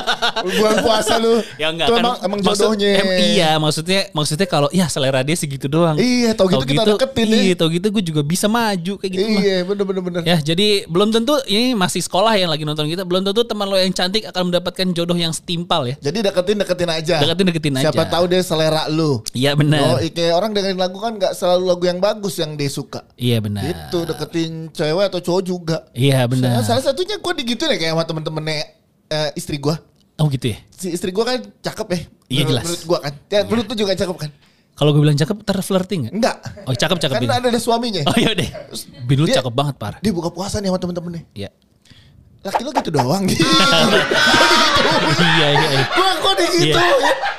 Bulan 0.44 0.76
puasa 0.80 1.14
lu. 1.16 1.40
ya 1.56 1.70
enggak 1.70 1.88
Itu 1.88 1.94
kan. 1.94 2.02
emang, 2.02 2.16
emang 2.22 2.38
maksud- 2.40 2.58
jodohnya. 2.70 2.90
em, 2.96 3.08
iya, 3.32 3.50
maksudnya 3.56 4.00
maksudnya 4.12 4.46
kalau 4.46 4.68
ya 4.70 4.86
selera 4.86 5.20
dia 5.20 5.34
segitu 5.34 5.66
doang. 5.66 5.96
Iya, 5.96 6.34
tau 6.34 6.46
gitu 6.46 6.64
kita 6.64 6.82
deketin 6.86 7.26
ya. 7.26 7.36
Iya, 7.42 7.54
tau 7.56 7.68
gitu 7.68 7.86
gue 7.88 8.02
juga 8.04 8.22
bisa 8.22 8.46
maju 8.46 8.92
kayak 8.96 9.10
gitu 9.10 9.26
mah. 9.26 9.40
Iya, 9.40 9.56
bener 9.64 9.84
bener 9.84 10.02
bener. 10.02 10.20
Ya, 10.24 10.36
jadi 10.38 10.68
belum 10.86 11.08
tentu 11.10 11.34
ini 11.46 11.72
masih 11.72 12.00
sekolah 12.00 12.34
yang 12.34 12.48
lagi 12.48 12.62
nonton 12.62 12.86
kita, 12.86 13.02
belum 13.02 13.22
tentu 13.22 13.42
teman 13.42 13.66
lo 13.66 13.76
yang 13.76 13.90
cantik 13.90 14.24
akan 14.24 14.50
mendapatkan 14.50 14.86
jodoh 14.92 15.16
yang 15.16 15.32
setimpal 15.32 15.84
ya. 15.84 15.96
Jadi 16.00 16.18
deketin 16.20 16.56
deketin 16.58 16.90
aja. 16.90 17.16
Deketin 17.18 17.44
deketin 17.46 17.74
aja. 17.74 17.84
Siapa 17.88 18.04
tahu 18.06 18.24
dia 18.26 18.42
selera 18.42 18.86
lu. 18.88 19.22
Iya 19.32 19.50
Oh, 19.50 19.56
benar. 19.56 19.98
kayak 20.04 20.34
orang 20.34 20.50
dengerin 20.52 20.76
lagu 20.76 20.98
kan 20.98 21.14
nggak 21.14 21.32
selalu 21.32 21.64
lagu 21.66 21.84
yang 21.84 21.98
bagus 21.98 22.36
yang 22.36 22.54
dia 22.54 22.68
suka. 22.68 23.02
Iya 23.14 23.38
benar. 23.38 23.62
Gitu 23.64 23.98
deketin 24.04 24.50
cewek 24.70 25.04
atau 25.06 25.20
cowok 25.20 25.42
juga. 25.42 25.76
Iya 25.92 26.17
benar. 26.26 26.64
Salah 26.64 26.82
satunya 26.82 27.20
gue 27.20 27.32
digituin 27.38 27.70
ya 27.70 27.78
kayak 27.78 27.92
sama 27.94 28.04
temen-temennya 28.08 28.58
eh, 29.06 29.30
istri 29.38 29.60
gue. 29.60 29.76
Oh 30.18 30.26
gitu 30.26 30.50
ya. 30.50 30.58
Si 30.72 30.90
istri 30.90 31.14
gue 31.14 31.22
kan 31.22 31.38
cakep 31.38 31.86
ya. 31.94 32.00
Iya, 32.28 32.42
jelas. 32.50 32.64
Menurut 32.66 32.82
gue 32.82 32.98
kan. 32.98 33.12
Ya, 33.30 33.40
menurut 33.46 33.66
lu 33.70 33.74
juga 33.76 33.92
cakep 33.94 34.16
kan? 34.18 34.30
Kalau 34.78 34.90
gue 34.94 35.02
bilang 35.02 35.18
cakep, 35.18 35.36
ntar 35.42 35.58
flirting 35.58 36.00
nggak? 36.06 36.14
Enggak. 36.14 36.36
Oh 36.62 36.74
cakep 36.74 36.98
cakep 37.02 37.14
Bin. 37.18 37.30
ada, 37.30 37.50
ada 37.50 37.60
suaminya. 37.62 38.02
Oh 38.06 38.14
iya 38.14 38.30
deh. 38.30 38.46
Bin 39.06 39.18
lu 39.18 39.26
Dia- 39.26 39.42
cakep 39.42 39.50
banget 39.50 39.74
par. 39.74 39.98
Dia 39.98 40.10
buka 40.14 40.30
puasa 40.30 40.62
nih 40.62 40.70
sama 40.70 40.78
temen-temennya. 40.78 41.22
Iya. 41.34 41.50
Laki 42.38 42.62
lo 42.62 42.70
gitu 42.70 42.90
doang 42.94 43.26
gitu. 43.30 43.42
iya 45.18 45.48
iya. 45.50 45.68
iya. 45.74 45.84
Gue 45.90 46.08
kok 46.22 46.32
gitu. 46.38 46.78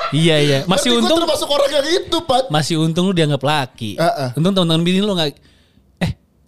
Iya 0.10 0.36
iya. 0.42 0.58
Masih 0.68 0.92
Gue 0.92 1.00
untung 1.00 1.18
termasuk 1.24 1.48
orang 1.48 1.70
yang 1.72 1.88
itu, 1.88 2.18
Pat. 2.28 2.46
masih 2.52 2.76
untung 2.82 3.08
lu 3.08 3.14
dianggap 3.16 3.40
laki. 3.40 3.96
Heeh. 3.96 4.30
Untung 4.36 4.52
teman-teman 4.52 4.84
bini 4.84 5.00
lu 5.00 5.16
eh 5.16 5.32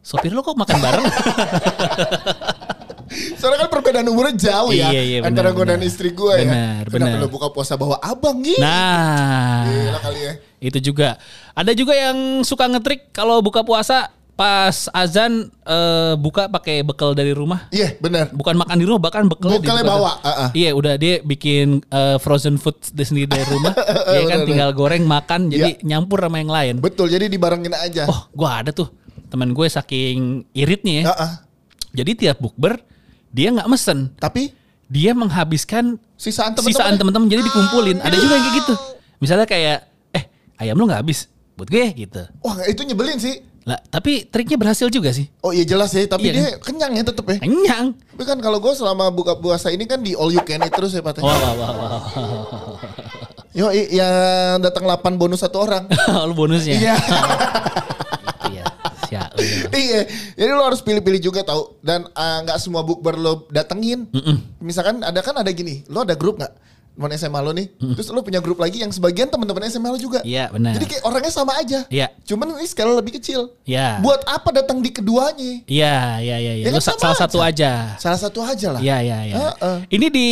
sopir 0.02 0.30
lu 0.30 0.42
kok 0.42 0.54
makan 0.54 0.78
bareng? 0.78 1.06
Soalnya 3.36 3.68
kan 3.68 3.70
perbedaan 3.70 4.08
umurnya 4.08 4.36
jauh 4.40 4.72
ya. 4.72 4.88
Iya, 4.88 5.02
iya, 5.04 5.18
antara 5.20 5.52
gue 5.52 5.66
dan 5.68 5.84
istri 5.84 6.16
gue 6.16 6.32
ya. 6.32 6.48
Benar, 6.48 6.84
Kenapa 6.88 7.12
benar. 7.12 7.24
lo 7.24 7.28
buka 7.28 7.48
puasa 7.52 7.76
bawa 7.76 8.00
abang 8.00 8.40
gitu? 8.40 8.64
nah, 8.64 9.68
Gila 9.68 10.00
kali 10.00 10.20
ya. 10.24 10.34
itu 10.64 10.80
juga. 10.80 11.20
Ada 11.52 11.76
juga 11.76 11.92
yang 11.92 12.42
suka 12.42 12.72
ngetrik 12.72 13.12
kalau 13.12 13.44
buka 13.44 13.68
puasa 13.68 14.08
pas 14.32 14.88
azan 14.96 15.52
eh, 15.68 16.14
buka 16.16 16.48
pakai 16.48 16.88
bekal 16.88 17.12
dari 17.12 17.36
rumah. 17.36 17.68
Iya 17.70 18.00
benar. 18.00 18.32
Bukan 18.32 18.56
makan 18.56 18.80
di 18.80 18.86
rumah 18.88 19.02
bahkan 19.04 19.28
bekalnya 19.28 19.60
Bekalnya 19.60 19.84
bawa, 19.86 20.12
ah, 20.24 20.48
ah. 20.48 20.50
Iya, 20.56 20.72
udah 20.72 20.96
dia 20.96 21.20
bikin 21.20 21.84
eh, 21.84 22.16
frozen 22.18 22.56
food 22.56 22.80
dia 22.96 23.04
sendiri 23.04 23.28
dari 23.28 23.44
rumah. 23.46 23.76
Iya 24.12 24.24
kan 24.24 24.40
Benar, 24.44 24.48
tinggal 24.48 24.70
goreng 24.72 25.04
makan 25.04 25.42
jadi 25.52 25.78
Iya. 25.78 25.84
nyampur 25.84 26.24
sama 26.24 26.40
yang 26.40 26.48
lain. 26.50 26.76
Betul 26.80 27.12
jadi 27.12 27.28
dibarengin 27.28 27.76
aja. 27.76 28.08
Oh, 28.08 28.32
gua 28.32 28.64
ada 28.64 28.72
tuh. 28.72 28.88
Teman 29.32 29.56
gue 29.56 29.64
saking 29.66 30.44
iritnya 30.52 30.94
ya. 30.94 31.04
Ah, 31.08 31.16
ah. 31.16 31.32
Jadi 31.92 32.12
tiap 32.20 32.38
bukber 32.38 32.84
dia 33.32 33.48
nggak 33.50 33.66
mesen. 33.66 34.12
Tapi 34.20 34.52
Dia 34.86 35.16
menghabiskan 35.16 35.96
sisaan 36.20 36.52
temen-temen. 36.52 36.68
sisaan 36.76 36.94
teman-teman 37.00 37.32
jadi 37.32 37.48
dikumpulin. 37.48 38.04
Ada 38.04 38.12
juga 38.20 38.36
yang 38.36 38.44
kayak 38.44 38.58
gitu. 38.60 38.74
Misalnya 39.18 39.48
kayak 39.48 39.88
eh 40.12 40.24
ayam 40.60 40.76
lu 40.76 40.84
nggak 40.84 41.00
habis 41.00 41.32
buat 41.56 41.72
gue 41.72 41.96
gitu. 41.96 42.20
Wah 42.44 42.60
itu 42.68 42.84
nyebelin 42.84 43.16
sih. 43.16 43.40
Lah, 43.62 43.80
tapi 43.88 44.28
triknya 44.28 44.60
berhasil 44.60 44.92
juga 44.92 45.16
sih. 45.16 45.32
Oh 45.40 45.56
iya 45.56 45.64
jelas 45.64 45.96
ya. 45.96 46.04
Tapi 46.04 46.28
Iya 46.28 46.34
dia 46.36 46.50
kenyang 46.60 46.92
ya 46.92 47.04
tetep 47.08 47.24
ya. 47.24 47.38
Kenyang. 47.40 47.96
Tapi 47.96 48.24
kan 48.28 48.38
kalau 48.44 48.60
gue 48.60 48.74
selama 48.76 49.08
buka 49.08 49.40
puasa 49.40 49.72
ini 49.72 49.88
kan 49.88 50.04
di 50.04 50.12
all 50.12 50.28
you 50.28 50.44
can 50.44 50.60
eat 50.60 50.76
terus 50.76 50.92
ya 50.92 51.00
Pak. 51.00 51.22
Wah, 51.24 51.40
wah, 51.40 51.54
wah, 51.56 51.72
wah. 51.72 52.02
Yo 53.52 53.72
yang 53.72 54.60
datang 54.60 54.84
8 54.84 55.16
bonus 55.16 55.40
satu 55.40 55.64
orang. 55.64 55.88
lu 56.28 56.36
bonusnya. 56.36 56.76
Iya. 56.76 56.96
Iya. 59.82 60.02
Jadi 60.36 60.52
lo 60.52 60.64
harus 60.64 60.82
pilih-pilih 60.84 61.22
juga 61.22 61.42
tahu 61.42 61.80
dan 61.82 62.06
ah, 62.14 62.44
nggak 62.44 62.58
semua 62.60 62.84
bukber 62.84 63.16
lo 63.18 63.48
datengin. 63.50 64.08
Misalkan 64.60 65.02
ada 65.02 65.20
kan 65.24 65.36
ada 65.38 65.50
gini, 65.50 65.82
lo 65.88 66.04
ada 66.04 66.14
grup 66.16 66.38
nggak? 66.38 66.54
Teman 66.92 67.18
SMA 67.18 67.40
lo 67.42 67.50
nih, 67.56 67.66
terus 67.98 68.14
lo 68.14 68.22
punya 68.22 68.38
grup 68.44 68.62
lagi 68.62 68.84
yang 68.84 68.92
sebagian 68.94 69.26
teman-teman 69.26 69.66
SMA 69.74 69.90
lo 69.90 69.98
juga. 69.98 70.22
Iya, 70.22 70.54
benar. 70.54 70.78
Jadi 70.78 70.86
kayak 70.86 71.04
orangnya 71.08 71.34
sama 71.34 71.58
aja. 71.58 71.88
Iya. 71.90 72.14
Cuman 72.28 72.54
ini 72.60 72.68
skala 72.68 72.94
lebih 73.00 73.18
kecil. 73.18 73.58
Iya. 73.66 74.04
Buat 74.06 74.22
apa 74.30 74.54
datang 74.54 74.84
di 74.84 74.94
keduanya? 74.94 75.66
Iya, 75.66 76.22
iya, 76.22 76.38
iya, 76.38 76.54
iya. 76.62 76.66
Ya 76.68 76.76
Lu 76.76 76.78
kan 76.78 76.94
salah 77.00 77.18
satu 77.18 77.42
aja. 77.42 77.96
Salah 77.98 78.20
satu 78.22 78.46
aja 78.46 78.78
lah. 78.78 78.82
Iya, 78.84 79.02
iya, 79.02 79.18
iya. 79.24 79.36
Heeh. 79.40 79.78
Ini 79.98 80.08
di 80.14 80.28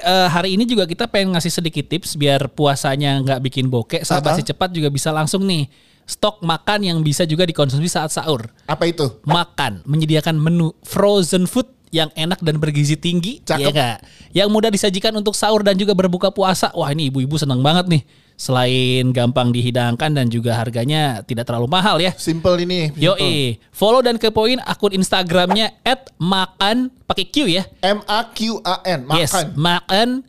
eh, 0.00 0.28
hari 0.32 0.56
ini 0.56 0.64
juga 0.64 0.88
kita 0.88 1.10
pengen 1.10 1.36
ngasih 1.36 1.52
sedikit 1.60 1.84
tips 1.90 2.16
biar 2.16 2.46
puasanya 2.56 3.18
nggak 3.20 3.50
bikin 3.50 3.66
bokek. 3.68 4.06
Sahabat 4.06 4.38
Heeh. 4.38 4.46
si 4.46 4.54
cepat 4.54 4.72
juga 4.72 4.88
bisa 4.88 5.12
langsung 5.12 5.44
nih 5.44 5.68
stok 6.08 6.40
makan 6.40 6.80
yang 6.88 6.98
bisa 7.04 7.28
juga 7.28 7.44
dikonsumsi 7.44 7.86
saat 7.86 8.08
sahur. 8.08 8.48
Apa 8.64 8.88
itu? 8.88 9.20
Makan, 9.28 9.84
menyediakan 9.84 10.40
menu 10.40 10.72
frozen 10.80 11.44
food 11.44 11.68
yang 11.92 12.08
enak 12.16 12.40
dan 12.44 12.60
bergizi 12.60 12.96
tinggi, 12.96 13.40
Cakep. 13.44 13.60
ya 13.60 13.68
nggak? 13.72 13.96
Yang 14.32 14.48
mudah 14.48 14.70
disajikan 14.72 15.12
untuk 15.16 15.36
sahur 15.36 15.60
dan 15.64 15.76
juga 15.76 15.92
berbuka 15.92 16.32
puasa. 16.32 16.72
Wah 16.72 16.88
ini 16.92 17.12
ibu-ibu 17.12 17.36
senang 17.36 17.60
banget 17.60 17.88
nih. 17.88 18.02
Selain 18.38 19.10
gampang 19.10 19.50
dihidangkan 19.50 20.14
dan 20.14 20.30
juga 20.30 20.54
harganya 20.54 21.26
tidak 21.26 21.50
terlalu 21.50 21.66
mahal 21.66 21.98
ya. 21.98 22.14
Simple 22.14 22.62
ini. 22.62 22.94
Yoi, 22.94 23.58
follow 23.74 23.98
dan 23.98 24.14
kepoin 24.14 24.62
akun 24.62 24.94
Instagramnya 24.94 25.74
@makan 26.22 26.94
pakai 27.08 27.26
Q 27.26 27.36
ya. 27.50 27.66
M 27.82 27.98
A 28.06 28.30
Q 28.30 28.62
A 28.62 28.78
N. 28.86 29.10
Makan. 29.10 29.18
Yes, 29.18 29.34
makan 29.58 30.22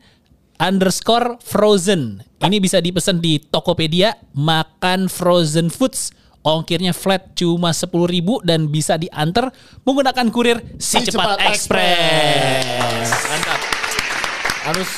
underscore 0.58 1.38
frozen. 1.44 2.26
Ini 2.40 2.58
bisa 2.58 2.80
dipesan 2.80 3.20
di 3.20 3.36
Tokopedia, 3.38 4.16
makan 4.32 5.06
frozen 5.06 5.68
foods. 5.68 6.16
Ongkirnya 6.40 6.96
flat 6.96 7.36
cuma 7.36 7.76
10.000 7.76 7.92
ribu 8.08 8.40
dan 8.40 8.72
bisa 8.72 8.96
diantar 8.96 9.52
menggunakan 9.84 10.24
kurir 10.32 10.64
si, 10.80 11.04
Si 11.04 11.12
cepat, 11.12 11.36
Cepat 11.36 11.52
express. 11.52 13.12
Mantap. 13.28 13.60
Harus 14.64 14.90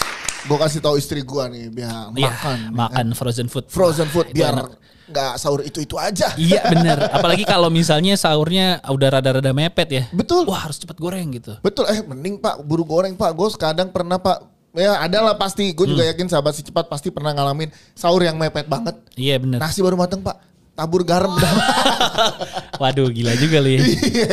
gue 0.41 0.57
kasih 0.59 0.79
tahu 0.79 0.95
istri 0.95 1.21
gue 1.21 1.43
nih 1.49 1.65
biar 1.71 2.13
Iya, 2.13 2.29
makan. 2.29 2.57
makan 2.71 3.05
frozen 3.13 3.49
food. 3.49 3.65
Frozen 3.67 4.05
food 4.07 4.29
Itu 4.29 4.37
biar 4.37 4.53
enak. 4.53 4.69
nggak 5.09 5.31
sahur 5.35 5.65
itu 5.65 5.81
itu 5.81 5.97
aja. 5.97 6.29
Iya 6.37 6.61
bener. 6.69 7.09
Apalagi 7.09 7.41
kalau 7.43 7.67
misalnya 7.67 8.13
sahurnya 8.13 8.77
udah 8.85 9.09
rada-rada 9.11 9.49
mepet 9.49 9.89
ya. 9.89 10.03
Betul. 10.13 10.45
Wah 10.45 10.69
harus 10.69 10.77
cepet 10.77 10.95
goreng 10.95 11.33
gitu. 11.33 11.57
Betul, 11.59 11.89
eh 11.89 12.05
mending 12.05 12.37
Pak 12.37 12.61
buru 12.61 12.85
goreng 12.85 13.17
Pak. 13.17 13.33
Gue 13.33 13.49
kadang 13.57 13.89
pernah 13.89 14.21
Pak, 14.21 14.45
ya 14.73 14.97
ada 14.97 15.19
lah 15.21 15.35
pasti. 15.35 15.71
Gue 15.71 15.85
Hmm. 15.85 15.93
juga 15.93 16.03
yakin 16.07 16.27
sahabat 16.27 16.53
si 16.53 16.61
cepat 16.61 16.85
pasti 16.85 17.09
pernah 17.09 17.31
ngalamin 17.31 17.67
sahur 17.91 18.19
yang 18.19 18.35
mepet 18.35 18.65
banget. 18.65 18.95
Iya 19.13 19.37
bener. 19.37 19.57
Nasi 19.57 19.79
baru 19.79 19.95
mateng 19.95 20.19
Pak, 20.19 20.37
tabur 20.73 21.01
garam. 21.01 21.31
Waduh 22.81 23.09
gila 23.09 23.33
juga 23.35 23.57
lu 23.59 23.69
ya. 23.69 23.81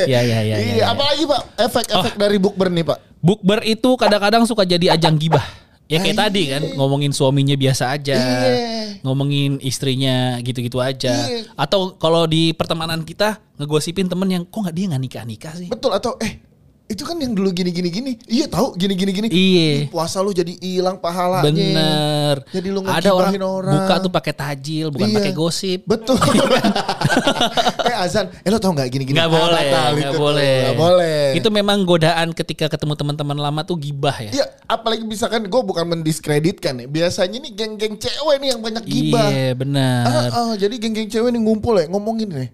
Iya 0.05 0.21
iya 0.21 0.21
iya. 0.23 0.57
Iya, 0.57 0.57
iya. 0.75 0.85
apalagi 0.89 1.25
Pak 1.25 1.43
efek-efek 1.61 2.15
dari 2.17 2.37
bukber 2.37 2.69
nih 2.69 2.85
Pak. 2.85 2.99
Bukber 3.19 3.61
itu 3.63 3.91
kadang-kadang 3.95 4.47
suka 4.47 4.63
jadi 4.63 4.95
ajang 4.95 5.19
gibah. 5.19 5.45
Ya 5.89 5.97
kayak 5.99 6.15
Ah, 6.15 6.23
tadi 6.29 6.43
kan 6.53 6.63
ngomongin 6.77 7.17
suaminya 7.17 7.57
biasa 7.57 7.97
aja, 7.97 8.13
Iya. 8.13 9.01
ngomongin 9.01 9.57
istrinya 9.59 10.37
gitu-gitu 10.39 10.77
aja. 10.79 11.17
Iya. 11.17 11.49
Atau 11.57 11.97
kalau 11.97 12.29
di 12.29 12.53
pertemanan 12.53 13.01
kita 13.03 13.41
ngegosipin 13.57 14.05
temen 14.05 14.29
yang 14.29 14.45
kok 14.45 14.61
nggak 14.61 14.77
dia 14.77 14.85
nggak 14.85 15.01
nikah 15.01 15.25
nikah 15.25 15.53
sih? 15.57 15.73
Betul 15.73 15.97
atau 15.97 16.21
eh 16.21 16.45
itu 16.89 17.05
kan 17.05 17.21
yang 17.21 17.37
dulu 17.37 17.53
gini 17.53 17.69
gini 17.69 17.93
gini. 17.93 18.13
Iya 18.25 18.49
tahu 18.49 18.73
gini 18.73 18.97
gini 18.97 19.13
gini. 19.13 19.29
Iya. 19.29 19.93
Puasa 19.93 20.25
lu 20.25 20.33
jadi 20.33 20.57
hilang 20.57 20.97
pahalanya. 20.97 21.45
Bener. 21.45 22.35
Jadi 22.49 22.69
lu 22.73 22.81
Ada 22.81 23.13
orang, 23.13 23.37
orang. 23.37 23.75
buka 23.77 23.95
tuh 24.01 24.09
pakai 24.09 24.33
tajil, 24.33 24.89
bukan 24.89 25.13
Iya. 25.13 25.17
pakai 25.21 25.33
gosip. 25.37 25.85
Betul. 25.85 26.17
eh 27.93 27.97
azan, 28.01 28.33
eh 28.41 28.49
lo 28.49 28.57
tau 28.57 28.73
nggak 28.73 28.89
gini-gini? 28.89 29.21
Nggak 29.21 29.29
Ah, 29.29 29.37
boleh, 29.37 29.69
nggak 30.01 30.15
boleh. 30.17 30.57
Nggak 30.65 30.79
boleh. 30.81 31.21
Itu 31.37 31.49
memang 31.53 31.85
godaan 31.85 32.33
ketika 32.33 32.73
ketemu 32.73 32.97
teman-teman 32.97 33.37
lama 33.37 33.61
tuh 33.69 33.77
gibah 33.77 34.17
ya. 34.17 34.33
Iya, 34.33 34.45
apalagi 34.65 35.05
misalkan 35.05 35.45
gue 35.45 35.61
bukan 35.61 35.85
mendiskreditkan 35.93 36.73
ya. 36.81 36.87
Biasanya 36.89 37.37
nih 37.37 37.53
geng-geng 37.53 38.01
cewek 38.01 38.37
nih 38.41 38.49
yang 38.57 38.61
banyak 38.65 38.85
gibah. 38.89 39.29
Iya 39.29 39.53
benar. 39.53 40.03
Ah, 40.09 40.29
ah, 40.33 40.53
jadi 40.57 40.73
geng-geng 40.81 41.13
cewek 41.13 41.37
nih 41.37 41.43
ngumpul 41.45 41.77
ya 41.77 41.85
ngomongin 41.85 42.33
nih. 42.33 42.49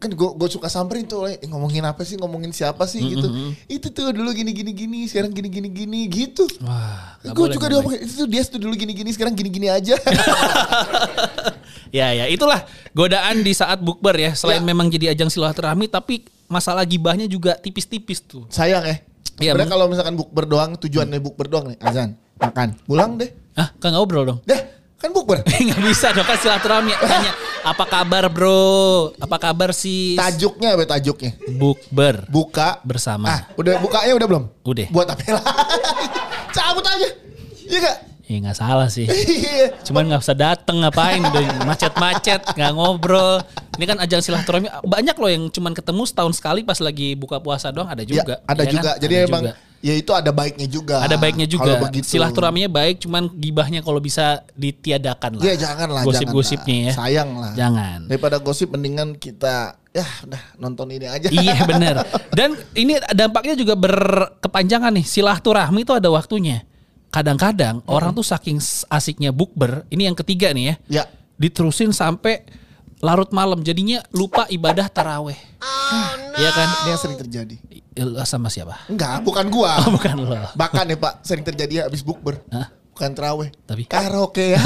Kan 0.00 0.16
gue 0.16 0.28
gue 0.32 0.48
suka 0.48 0.66
samperin 0.66 1.04
tuh, 1.04 1.28
eh, 1.28 1.36
ngomongin 1.44 1.84
apa 1.84 2.00
sih, 2.02 2.16
ngomongin 2.16 2.50
siapa 2.50 2.88
sih 2.88 3.04
gitu. 3.04 3.28
Itu 3.68 3.92
tuh 3.92 4.10
dulu 4.10 4.32
gini 4.32 4.56
gini 4.56 4.72
gini, 4.72 5.04
sekarang 5.04 5.28
gini 5.28 5.52
gini 5.52 5.68
gini 5.68 6.00
gitu. 6.08 6.48
Wah, 6.64 7.20
Gue 7.36 7.52
juga 7.52 7.68
diomongin 7.68 8.08
itu 8.08 8.14
tuh 8.16 8.24
dia 8.24 8.40
tuh 8.42 8.56
dulu 8.56 8.72
gini 8.74 8.96
gini, 8.96 9.12
sekarang 9.12 9.36
gini 9.36 9.52
gini 9.52 9.68
aja. 9.68 9.94
Ya 11.90 12.14
ya 12.14 12.30
itulah 12.30 12.62
godaan 12.94 13.42
di 13.42 13.50
saat 13.50 13.82
bukber 13.82 14.14
ya. 14.14 14.30
Selain 14.38 14.62
Ya. 14.62 14.66
memang 14.66 14.86
jadi 14.86 15.10
ajang 15.10 15.26
silaturahmi 15.26 15.90
tapi 15.90 16.22
masalah 16.46 16.86
gibahnya 16.86 17.26
juga 17.26 17.58
tipis-tipis 17.58 18.22
tuh. 18.22 18.46
Sayang 18.46 18.86
ya. 18.86 18.96
Iya, 19.40 19.58
kalau 19.66 19.90
misalkan 19.90 20.14
bukber 20.14 20.44
doang, 20.46 20.76
tujuannya 20.76 21.18
bukber 21.18 21.48
doang 21.48 21.72
nih, 21.72 21.78
azan, 21.80 22.12
makan, 22.36 22.76
pulang 22.84 23.16
deh. 23.16 23.32
Ah, 23.56 23.72
kan 23.80 23.90
ngobrol 23.90 24.22
dong. 24.22 24.38
Dah, 24.44 24.60
kan 25.00 25.10
bukber. 25.10 25.40
Nggak 25.66 25.80
bisa 25.82 26.12
dong 26.12 26.22
kan 26.22 26.36
silaturahmi. 26.36 26.92
Tanya 26.92 27.32
apa 27.60 27.84
kabar 27.84 28.28
bro? 28.28 29.10
Apa 29.16 29.36
kabar 29.36 29.72
si 29.72 30.12
Tajuknya 30.12 30.72
apa 30.72 30.84
tajuknya? 30.86 31.32
bukber 31.50 32.24
Buka 32.26 32.80
bersama? 32.82 33.26
Ah, 33.26 33.40
udah 33.54 33.80
bukanya 33.80 34.12
udah 34.14 34.28
belum? 34.28 34.44
Udah. 34.60 34.86
Buat 34.88 35.08
apa 35.10 35.22
lagi? 35.26 35.44
Cabut 36.56 36.84
aja. 36.84 37.08
Iya 37.64 37.78
gak? 37.80 37.96
Ya 38.24 38.36
nggak 38.38 38.56
salah 38.56 38.86
sih. 38.86 39.08
Iya. 39.08 39.74
Cuman 39.82 40.06
nggak 40.06 40.22
usah 40.22 40.36
dateng 40.38 40.80
ngapain 40.80 41.18
udah 41.18 41.64
macet-macet 41.64 42.40
nggak 42.52 42.72
ngobrol. 42.72 43.42
Ini 43.74 43.84
kan 43.84 43.98
ajang 43.98 44.22
silaturahmi 44.22 44.68
banyak 44.80 45.16
loh 45.16 45.30
yang 45.30 45.44
cuman 45.48 45.72
ketemu 45.72 46.02
setahun 46.04 46.36
sekali 46.36 46.60
pas 46.60 46.78
lagi 46.78 47.12
buka 47.12 47.40
puasa 47.40 47.72
doang 47.72 47.88
ada 47.88 48.04
Ya, 48.04 48.22
juga. 48.22 48.34
ada 48.44 48.62
ya 48.62 48.68
kan? 48.68 48.74
juga. 48.76 48.90
Jadi 48.96 49.14
Ada 49.16 49.26
emang 49.26 49.42
juga. 49.42 49.52
Ya 49.80 49.94
itu 49.96 50.12
ada 50.12 50.30
baiknya 50.30 50.68
juga. 50.68 51.00
ada 51.00 51.16
baiknya 51.16 51.48
juga. 51.48 51.80
Silaturahminya 52.04 52.68
baik 52.68 53.04
cuman 53.04 53.32
gibahnya 53.32 53.80
kalau 53.80 53.98
bisa 53.98 54.44
ditiadakan 54.54 55.40
lah. 55.40 55.44
Iya 55.44 55.54
jangan 55.56 55.88
lah. 55.90 56.02
Gosip-gosipnya 56.04 56.92
ya. 56.92 56.92
Sayang 56.94 57.30
lah. 57.36 57.52
Jangan. 57.56 58.06
Daripada 58.06 58.36
gosip 58.38 58.72
mendingan 58.72 59.16
kita 59.16 59.80
ya 59.90 60.06
udah 60.24 60.42
nonton 60.60 60.86
ini 60.94 61.06
aja. 61.08 61.28
iya 61.32 61.64
bener. 61.64 62.04
Dan 62.30 62.54
ini 62.76 63.00
dampaknya 63.10 63.56
juga 63.56 63.74
berkepanjangan 63.74 64.92
nih. 64.94 65.06
Silaturahmi 65.08 65.82
itu 65.82 65.96
ada 65.96 66.08
waktunya. 66.12 66.62
Kadang-kadang 67.10 67.82
orang 67.90 68.14
tuh 68.14 68.22
saking 68.22 68.62
asiknya 68.86 69.34
bukber. 69.34 69.82
Ini 69.90 70.12
yang 70.12 70.16
ketiga 70.16 70.54
nih 70.54 70.64
ya. 70.70 71.02
Ya. 71.02 71.04
Diterusin 71.40 71.90
sampai 71.90 72.46
larut 73.00 73.30
malam. 73.32 73.60
Jadinya 73.60 74.04
lupa 74.12 74.46
ibadah 74.48 74.86
taraweh. 74.88 75.36
Iya 76.38 76.50
kan? 76.54 76.68
Ini 76.84 76.88
yang 76.94 77.00
sering 77.00 77.18
terjadi. 77.18 77.56
Eh, 77.90 78.06
Sama 78.24 78.48
siapa? 78.48 78.86
Enggak, 78.88 79.20
bukan 79.26 79.46
gua. 79.50 79.76
Oh, 79.82 79.90
bukan 79.92 80.14
lo. 80.24 80.36
Bahkan 80.54 80.84
ya 80.88 80.96
Pak, 80.96 81.26
sering 81.26 81.44
terjadi 81.44 81.84
habis 81.90 82.00
bukber. 82.06 82.38
Hah? 82.48 82.70
Bukan 83.00 83.16
terawih. 83.16 83.48
Tapi 83.64 83.88
Karaoke 83.88 84.52
ya. 84.54 84.60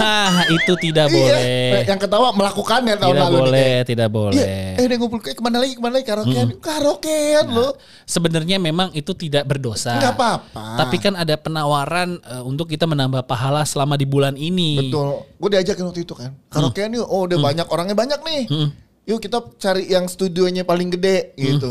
Itu 0.51 0.75
tidak 0.75 1.07
Iya. 1.07 1.15
boleh. 1.15 1.87
Yang 1.87 2.01
ketawa 2.03 2.35
melakukannya 2.35 2.99
tahun 2.99 3.15
Tidak 3.15 3.23
lalu. 3.23 3.31
nih. 3.31 3.43
boleh, 3.47 3.75
tidak 3.87 4.09
Iya, 4.11 4.17
boleh. 4.19 4.43
Hmm. 4.43 4.75
eh 4.75 4.87
dia 4.91 4.97
ngumpul 4.99 5.21
kayak 5.23 5.37
ke 5.39 5.43
mana 5.45 5.57
lagi, 5.63 5.73
ke 5.73 5.81
mana 5.81 5.93
lagi 5.95 6.07
karaokean. 6.11 6.49
Karaokean 6.59 7.45
Nah. 7.47 7.55
lo. 7.55 7.69
Sebenarnya 8.03 8.59
memang 8.59 8.91
itu 8.91 9.15
tidak 9.15 9.47
berdosa. 9.47 9.95
Enggak 9.95 10.19
apa-apa. 10.19 10.83
Tapi 10.83 10.97
kan 10.99 11.15
ada 11.15 11.39
penawaran 11.39 12.19
eh, 12.19 12.43
untuk 12.43 12.67
kita 12.67 12.85
menambah 12.85 13.23
pahala 13.23 13.63
selama 13.63 13.95
di 13.95 14.03
bulan 14.05 14.35
ini. 14.35 14.83
Betul. 14.83 15.31
Gue 15.39 15.49
diajakin 15.53 15.87
waktu 15.87 16.03
itu 16.03 16.19
kan. 16.19 16.35
Karaokean 16.51 16.91
yuk. 16.93 17.07
Oh 17.07 17.31
udah 17.31 17.39
banyak 17.39 17.71
orangnya 17.71 17.95
banyak 17.95 18.19
nih. 18.19 18.43
Yuk 19.05 19.23
kita 19.23 19.47
cari 19.55 19.87
yang 19.87 20.11
studionya 20.11 20.67
paling 20.67 20.91
gede 20.91 21.39
gitu. 21.39 21.71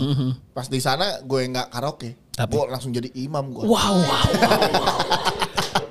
Pas 0.49 0.71
di 0.71 0.79
sana 0.79 1.19
gue 1.19 1.43
nggak 1.43 1.75
karaoke. 1.75 2.15
Tapi? 2.33 2.49
Gue 2.49 2.65
langsung 2.65 2.89
jadi 2.89 3.11
imam 3.19 3.51
gue. 3.51 3.61
Wow, 3.61 3.77
wow, 3.99 3.99
wow, 4.01 4.57
wow. 4.71 4.97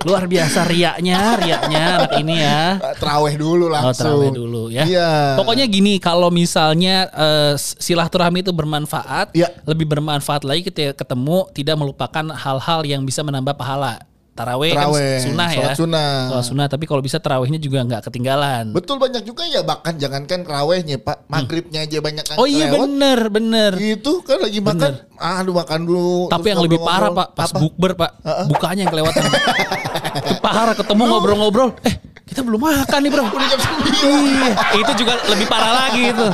Luar 0.03 0.27
biasa 0.27 0.65
riaknya, 0.65 1.19
riaknya 1.37 1.83
anak 1.97 2.13
ini 2.17 2.35
ya. 2.37 2.61
Teraweh 2.97 3.35
dulu 3.35 3.65
Oh, 3.65 3.71
langsung. 3.71 3.95
terawih 3.95 4.31
dulu 4.31 4.63
ya. 4.69 4.83
Iya. 4.83 5.11
Pokoknya 5.37 5.65
gini, 5.65 5.97
kalau 5.97 6.29
misalnya 6.29 7.07
eh, 7.09 7.55
silaturahmi 7.57 8.41
itu 8.41 8.51
bermanfaat, 8.51 9.31
Iya. 9.33 9.49
lebih 9.65 9.87
bermanfaat 9.87 10.43
lagi 10.43 10.65
ketika 10.65 10.97
ketemu, 10.97 11.47
tidak 11.53 11.77
melupakan 11.77 12.25
hal-hal 12.33 12.81
yang 12.83 13.03
bisa 13.03 13.21
menambah 13.21 13.55
pahala. 13.55 14.03
Taraweh, 14.33 14.73
kan 14.73 14.89
Taraweh, 14.89 15.21
sunnah 15.21 15.51
ya. 15.53 15.77
sunnah. 15.77 16.13
Sholat 16.33 16.45
sunnah, 16.49 16.65
tapi 16.67 16.89
kalau 16.89 17.05
bisa 17.05 17.21
tarawehnya 17.21 17.61
juga 17.61 17.85
nggak 17.85 18.09
ketinggalan. 18.09 18.73
Betul 18.73 18.97
banyak 18.97 19.29
juga 19.29 19.45
ya 19.45 19.61
bahkan 19.61 19.93
jangankan 19.93 20.41
terawehnya 20.41 20.97
pak. 20.97 21.29
Maghribnya 21.29 21.85
aja 21.85 22.01
banyak 22.01 22.25
yang 22.25 22.39
Oh 22.41 22.49
iya 22.49 22.65
kelewat. 22.67 22.81
bener, 22.81 23.19
bener. 23.29 23.73
Gitu 23.77 24.25
kan 24.25 24.41
lagi 24.41 24.65
makan. 24.65 25.05
Aduh 25.21 25.53
makan 25.53 25.81
dulu. 25.85 26.33
Tapi 26.33 26.47
yang 26.49 26.65
lebih 26.65 26.81
parah 26.81 27.13
pak, 27.13 27.29
pas 27.37 27.53
Apa? 27.53 27.61
bukber 27.61 27.93
pak, 27.93 28.11
bukanya 28.49 28.89
yang 28.89 28.93
kelewatan. 28.97 29.21
Parah 30.45 30.75
ketemu 30.77 31.03
ngobrol-ngobrol, 31.09 31.75
eh 31.85 32.13
kita 32.33 32.41
belum 32.49 32.65
makan 32.65 32.99
nih 33.05 33.11
bro. 33.13 33.25
Udah 33.29 33.49
jam 33.53 33.61
9. 33.61 34.09
Iya, 34.09 34.53
itu 34.81 34.93
juga 35.05 35.21
lebih 35.29 35.47
parah 35.53 35.73
lagi 35.85 36.17
itu. 36.17 36.27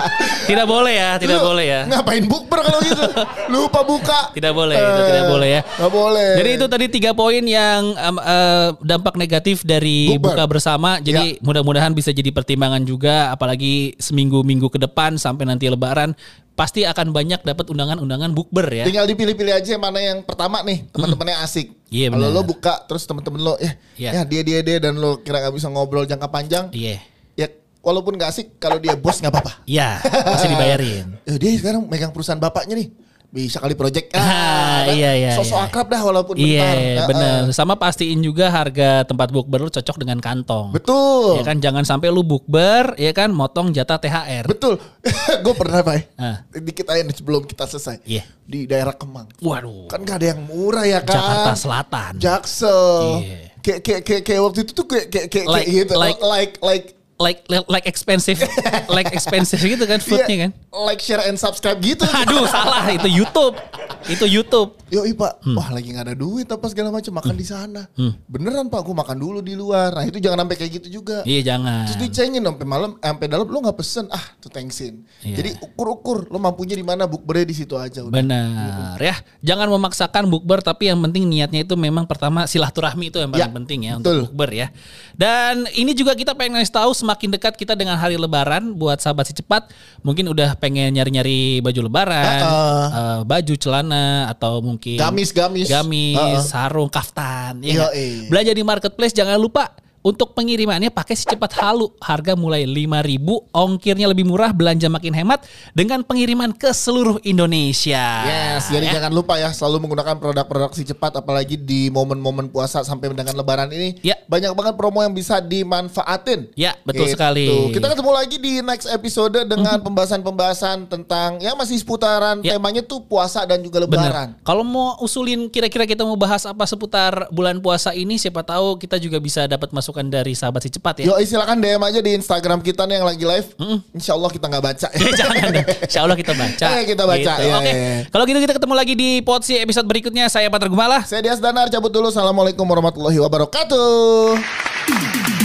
Tidak 0.47 0.63
boleh 0.63 0.95
ya, 0.95 1.11
tidak 1.19 1.43
Lu 1.43 1.51
boleh 1.51 1.65
ya. 1.67 1.81
Ngapain 1.91 2.25
bukber 2.31 2.61
kalau 2.63 2.79
gitu? 2.87 3.03
Lupa 3.51 3.81
buka. 3.83 4.21
Tidak 4.31 4.53
boleh, 4.55 4.79
itu 4.79 5.01
tidak 5.11 5.25
boleh 5.27 5.49
ya. 5.59 5.61
Gak 5.67 5.91
boleh. 5.91 6.31
Jadi 6.39 6.51
itu 6.55 6.67
tadi 6.71 6.87
tiga 6.87 7.11
poin 7.19 7.43
yang 7.43 7.99
em, 7.99 8.17
eh, 8.23 8.69
dampak 8.79 9.19
negatif 9.19 9.67
dari 9.67 10.15
Bukber. 10.15 10.39
buka 10.39 10.45
bersama. 10.47 11.03
Jadi 11.03 11.43
mudah-mudahan 11.43 11.91
bisa 11.91 12.15
jadi 12.15 12.31
pertimbangan 12.31 12.87
juga, 12.87 13.35
apalagi 13.35 13.99
seminggu-minggu 13.99 14.71
ke 14.71 14.79
depan 14.79 15.19
sampai 15.19 15.51
nanti 15.51 15.67
Lebaran 15.67 16.15
pasti 16.59 16.83
akan 16.83 17.15
banyak 17.15 17.47
dapat 17.47 17.71
undangan-undangan 17.71 18.35
bukber 18.35 18.67
ya. 18.67 18.83
Tinggal 18.83 19.07
dipilih-pilih 19.07 19.55
aja 19.55 19.79
mana 19.79 20.03
yang 20.03 20.27
pertama 20.27 20.59
nih 20.67 20.91
teman-temannya 20.91 21.39
asik. 21.39 21.71
Iya, 21.87 22.11
Kalau 22.11 22.27
benar. 22.27 22.35
lo 22.35 22.43
buka 22.43 22.75
terus 22.85 23.07
teman-teman 23.07 23.41
lo 23.41 23.55
ya, 23.57 23.79
Iya. 23.95 24.11
ya 24.11 24.23
dia 24.27 24.43
dia 24.43 24.59
dia 24.67 24.77
dan 24.83 24.99
lo 24.99 25.23
kira 25.23 25.39
nggak 25.39 25.55
bisa 25.55 25.71
ngobrol 25.71 26.03
jangka 26.03 26.27
panjang, 26.27 26.67
Iya, 26.75 26.99
ya 27.33 27.47
walaupun 27.79 28.19
nggak 28.19 28.29
asik 28.29 28.59
kalau 28.59 28.77
dia 28.77 28.99
bos 28.99 29.23
nggak 29.23 29.31
apa-apa. 29.31 29.63
iya, 29.65 30.03
masih 30.03 30.51
dibayarin. 30.51 31.07
Eh, 31.25 31.39
dia 31.41 31.55
sekarang 31.55 31.87
megang 31.87 32.11
perusahaan 32.11 32.37
bapaknya 32.37 32.75
nih. 32.77 32.89
Bisa 33.29 33.61
kali 33.61 33.77
project. 33.77 34.09
Ah, 34.17 34.89
kan? 34.89 34.95
iya, 34.95 35.11
iya, 35.13 35.31
Sosok 35.37 35.59
iya. 35.59 35.67
akrab 35.67 35.87
dah 35.87 36.01
walaupun 36.01 36.35
bentar. 36.35 36.49
Iya, 36.49 36.97
Ah, 36.97 37.07
benar. 37.07 37.39
ah. 37.45 37.53
Sama 37.53 37.75
pastiin 37.75 38.21
juga 38.21 38.49
harga 38.49 39.05
tempat 39.05 39.29
bukber 39.29 39.61
lu 39.61 39.69
cocok 39.69 39.97
dengan 39.99 40.17
kantong. 40.17 40.73
Betul. 40.73 41.37
Ya 41.37 41.45
kan 41.45 41.59
jangan 41.59 41.85
sampai 41.85 42.09
lu 42.09 42.23
bukber 42.23 42.97
ya 42.97 43.13
kan 43.13 43.29
motong 43.29 43.71
jatah 43.71 43.99
THR. 43.99 44.49
Betul. 44.49 44.81
Gue 45.45 45.55
pernah, 45.55 45.85
Pak. 45.85 46.17
Ah. 46.17 46.41
Dikit 46.51 46.89
aja 46.89 47.05
sebelum 47.11 47.45
kita 47.45 47.67
selesai. 47.67 48.01
Iya. 48.09 48.25
Di 48.43 48.65
daerah 48.65 48.97
Kemang. 48.97 49.29
Waduh. 49.39 49.93
Kan 49.93 50.03
gak 50.03 50.25
ada 50.25 50.33
yang 50.33 50.41
murah 50.47 50.89
ya 50.89 51.05
kan. 51.05 51.21
Jakarta 51.21 51.53
Selatan. 51.53 52.13
Jaksel. 52.17 52.89
Iya. 53.21 53.39
Kayak 53.59 53.81
kayak 54.01 54.23
kayak 54.25 54.41
waktu 54.41 54.59
itu 54.65 54.73
tuh 54.73 54.87
kayak 54.87 55.07
kayak 55.11 55.29
kayak 55.29 55.47
Like- 55.51 55.69
gitu. 55.69 55.93
like- 55.99 56.23
like 56.23 56.53
like 56.63 56.87
like 57.19 57.43
like 57.51 57.83
expensive 57.91 58.39
like 58.87 59.11
expensive 59.11 59.59
gitu 59.59 59.83
kan 59.91 59.99
foodnya 59.99 60.31
Iya, 60.31 60.43
kan. 60.47 60.51
Like 60.87 61.03
share 61.03 61.27
and 61.27 61.35
subscribe 61.35 61.83
gitu. 61.83 62.07
Aduh 62.07 62.47
salah 62.47 62.87
itu 62.95 63.11
YouTube. 63.11 63.59
Itu 64.07 64.25
YouTube. 64.31 64.78
Yo 64.89 65.05
Pak, 65.11 65.45
Hmm. 65.45 65.55
wah 65.55 65.69
lagi 65.69 65.91
nggak 65.91 66.07
ada 66.07 66.17
duit 66.17 66.47
apa 66.47 66.65
segala 66.67 66.89
macam 66.89 67.13
makan 67.13 67.35
di 67.35 67.45
sana. 67.45 67.83
Beneran 68.25 68.67
Pak, 68.67 68.81
gue 68.81 68.95
makan 68.95 69.17
dulu 69.17 69.39
di 69.39 69.53
luar. 69.53 69.93
Nah 69.93 70.05
itu 70.05 70.17
jangan 70.17 70.43
sampai 70.43 70.57
kayak 70.57 70.73
gitu 70.79 70.89
juga. 70.99 71.21
Iya 71.23 71.53
jangan. 71.53 71.85
Terus 71.87 71.99
dicengin 72.01 72.41
sampai 72.41 72.65
malam, 72.65 72.91
sampai 72.97 73.27
dalam 73.27 73.45
lo 73.45 73.59
nggak 73.59 73.77
pesen, 73.77 74.09
ah 74.09 74.25
tuh 74.39 74.49
thanksin. 74.49 75.05
Iya. 75.21 75.37
Jadi 75.37 75.51
ukur-ukur, 75.61 76.27
lo 76.27 76.39
mampunya 76.39 76.73
di 76.73 76.83
mana 76.83 77.05
bukbernya 77.05 77.45
di 77.45 77.55
situ 77.55 77.75
aja. 77.75 78.01
Udah. 78.01 78.15
Benar 78.15 78.97
ya. 78.97 79.17
Jangan 79.45 79.69
memaksakan 79.69 80.25
bukber 80.27 80.61
tapi 80.61 80.89
yang 80.89 80.99
penting 81.01 81.27
niatnya 81.27 81.63
itu 81.63 81.75
memang 81.75 82.05
pertama 82.05 82.49
silaturahmi 82.49 83.11
itu 83.11 83.19
yang 83.19 83.29
paling 83.29 83.45
Ya, 83.45 83.53
penting 83.53 83.79
ya 83.83 83.93
betul. 83.97 84.25
untuk 84.25 84.33
bukber 84.33 84.51
ya. 84.53 84.67
Dan 85.13 85.69
ini 85.75 85.93
juga 85.93 86.15
kita 86.15 86.33
pengen 86.33 86.57
ngasih 86.57 86.73
tahu 86.73 86.91
semakin 86.93 87.29
dekat 87.31 87.55
kita 87.55 87.75
dengan 87.75 87.95
hari 87.95 88.17
lebaran 88.17 88.73
buat 88.73 88.97
sahabat 88.97 89.27
si 89.27 89.35
cepat 89.35 89.69
mungkin 90.01 90.27
udah 90.27 90.55
pengen 90.55 90.95
nyari-nyari 90.95 91.61
baju 91.61 91.81
lebaran, 91.85 92.41
Ha-ha. 92.41 92.89
eh, 92.89 93.21
baju 93.23 93.55
celana 93.55 94.07
atau 94.31 94.59
mungkin 94.59 94.78
Gamis, 94.79 95.35
gamis. 95.35 95.67
gamis, 95.67 96.15
Ha-ha. 96.15 96.41
sarung, 96.41 96.87
kaftan 96.87 97.59
ya. 97.61 97.91
Yoi. 97.91 98.31
Belanja 98.31 98.55
di 98.55 98.63
marketplace 98.63 99.13
jangan 99.13 99.37
lupa 99.37 99.75
untuk 100.09 100.33
pengirimannya 100.33 100.89
pakai 100.89 101.13
si 101.13 101.29
cepat 101.29 101.53
halu. 101.61 101.93
Harga 102.01 102.33
mulai 102.33 102.65
5.000, 102.65 103.21
ongkirnya 103.53 104.09
lebih 104.09 104.25
murah, 104.25 104.57
belanja 104.57 104.89
makin 104.89 105.13
hemat 105.13 105.45
dengan 105.77 106.01
pengiriman 106.01 106.57
ke 106.57 106.73
seluruh 106.73 107.21
Indonesia. 107.23 108.25
Yes, 108.25 108.73
jadi 108.73 108.89
Ya. 108.89 108.93
jangan 108.97 109.13
lupa 109.13 109.37
ya 109.37 109.53
selalu 109.53 109.85
menggunakan 109.85 110.17
produk-produk 110.17 110.73
si 110.73 110.89
cepat 110.89 111.21
apalagi 111.21 111.61
di 111.61 111.93
momen-momen 111.93 112.49
puasa 112.49 112.81
sampai 112.81 113.13
dengan 113.13 113.37
lebaran 113.37 113.69
ini. 113.69 114.01
Ya. 114.01 114.17
Banyak 114.25 114.57
banget 114.57 114.75
promo 114.81 115.05
yang 115.05 115.13
bisa 115.13 115.45
dimanfaatin. 115.45 116.49
Ya, 116.57 116.73
betul 116.83 117.05
Gitu. 117.05 117.21
sekali. 117.21 117.47
Kita 117.75 117.93
ketemu 117.93 118.11
lagi 118.11 118.37
di 118.39 118.53
next 118.61 118.89
episode 118.89 119.37
dengan 119.45 119.77
pembahasan-pembahasan 119.81 120.89
tentang 120.89 121.37
ya 121.39 121.53
masih 121.53 121.77
seputaran 121.77 122.41
Ya. 122.41 122.57
temanya 122.57 122.81
tuh 122.81 123.05
puasa 123.05 123.45
dan 123.45 123.61
juga 123.61 123.83
lebaran. 123.83 124.39
Kalau 124.41 124.65
mau 124.65 124.97
usulin 125.01 125.49
kira-kira 125.49 125.85
kita 125.85 126.07
mau 126.07 126.17
bahas 126.17 126.45
apa 126.45 126.65
seputar 126.65 127.29
bulan 127.29 127.59
puasa 127.59 127.93
ini, 127.93 128.17
siapa 128.17 128.41
tahu 128.41 128.79
kita 128.79 128.97
juga 128.97 129.19
bisa 129.19 129.45
dapat 129.45 129.69
masukan 129.71 129.98
dari 130.07 130.39
sahabat 130.39 130.63
si 130.63 130.71
cepat 130.71 131.03
ya. 131.03 131.11
Yo 131.11 131.19
silakan 131.19 131.59
DM 131.59 131.83
aja 131.83 131.99
di 131.99 132.15
Instagram 132.15 132.63
kita 132.63 132.87
nih 132.87 133.03
yang 133.03 133.11
lagi 133.11 133.27
live. 133.27 133.59
Insya 133.91 134.15
Allah 134.15 134.31
kita 134.31 134.47
nggak 134.47 134.63
baca. 134.63 134.87
Jangan. 135.19 135.51
Insya 135.83 136.01
Allah 136.07 136.15
kita 136.15 136.31
baca. 136.33 136.67
Eh, 136.79 136.87
kita 136.87 137.03
baca, 137.03 137.19
Gitu. 137.19 137.43
ya, 137.43 137.59
Oke. 137.59 137.67
ya, 137.67 137.75
ya. 137.75 137.99
Kalau 138.07 138.23
gitu 138.23 138.39
kita 138.39 138.55
ketemu 138.55 138.75
lagi 138.79 138.95
di 138.95 139.19
Potsi 139.19 139.59
episode 139.59 139.91
berikutnya. 139.91 140.31
Saya 140.31 140.47
Pater 140.47 140.71
Gumala. 140.71 141.03
Saya 141.03 141.19
Dias 141.19 141.43
Danar 141.43 141.67
cabut 141.67 141.91
dulu. 141.91 142.07
Assalamualaikum 142.07 142.63
warahmatullahi 142.63 143.19
wabarakatuh. 143.19 145.38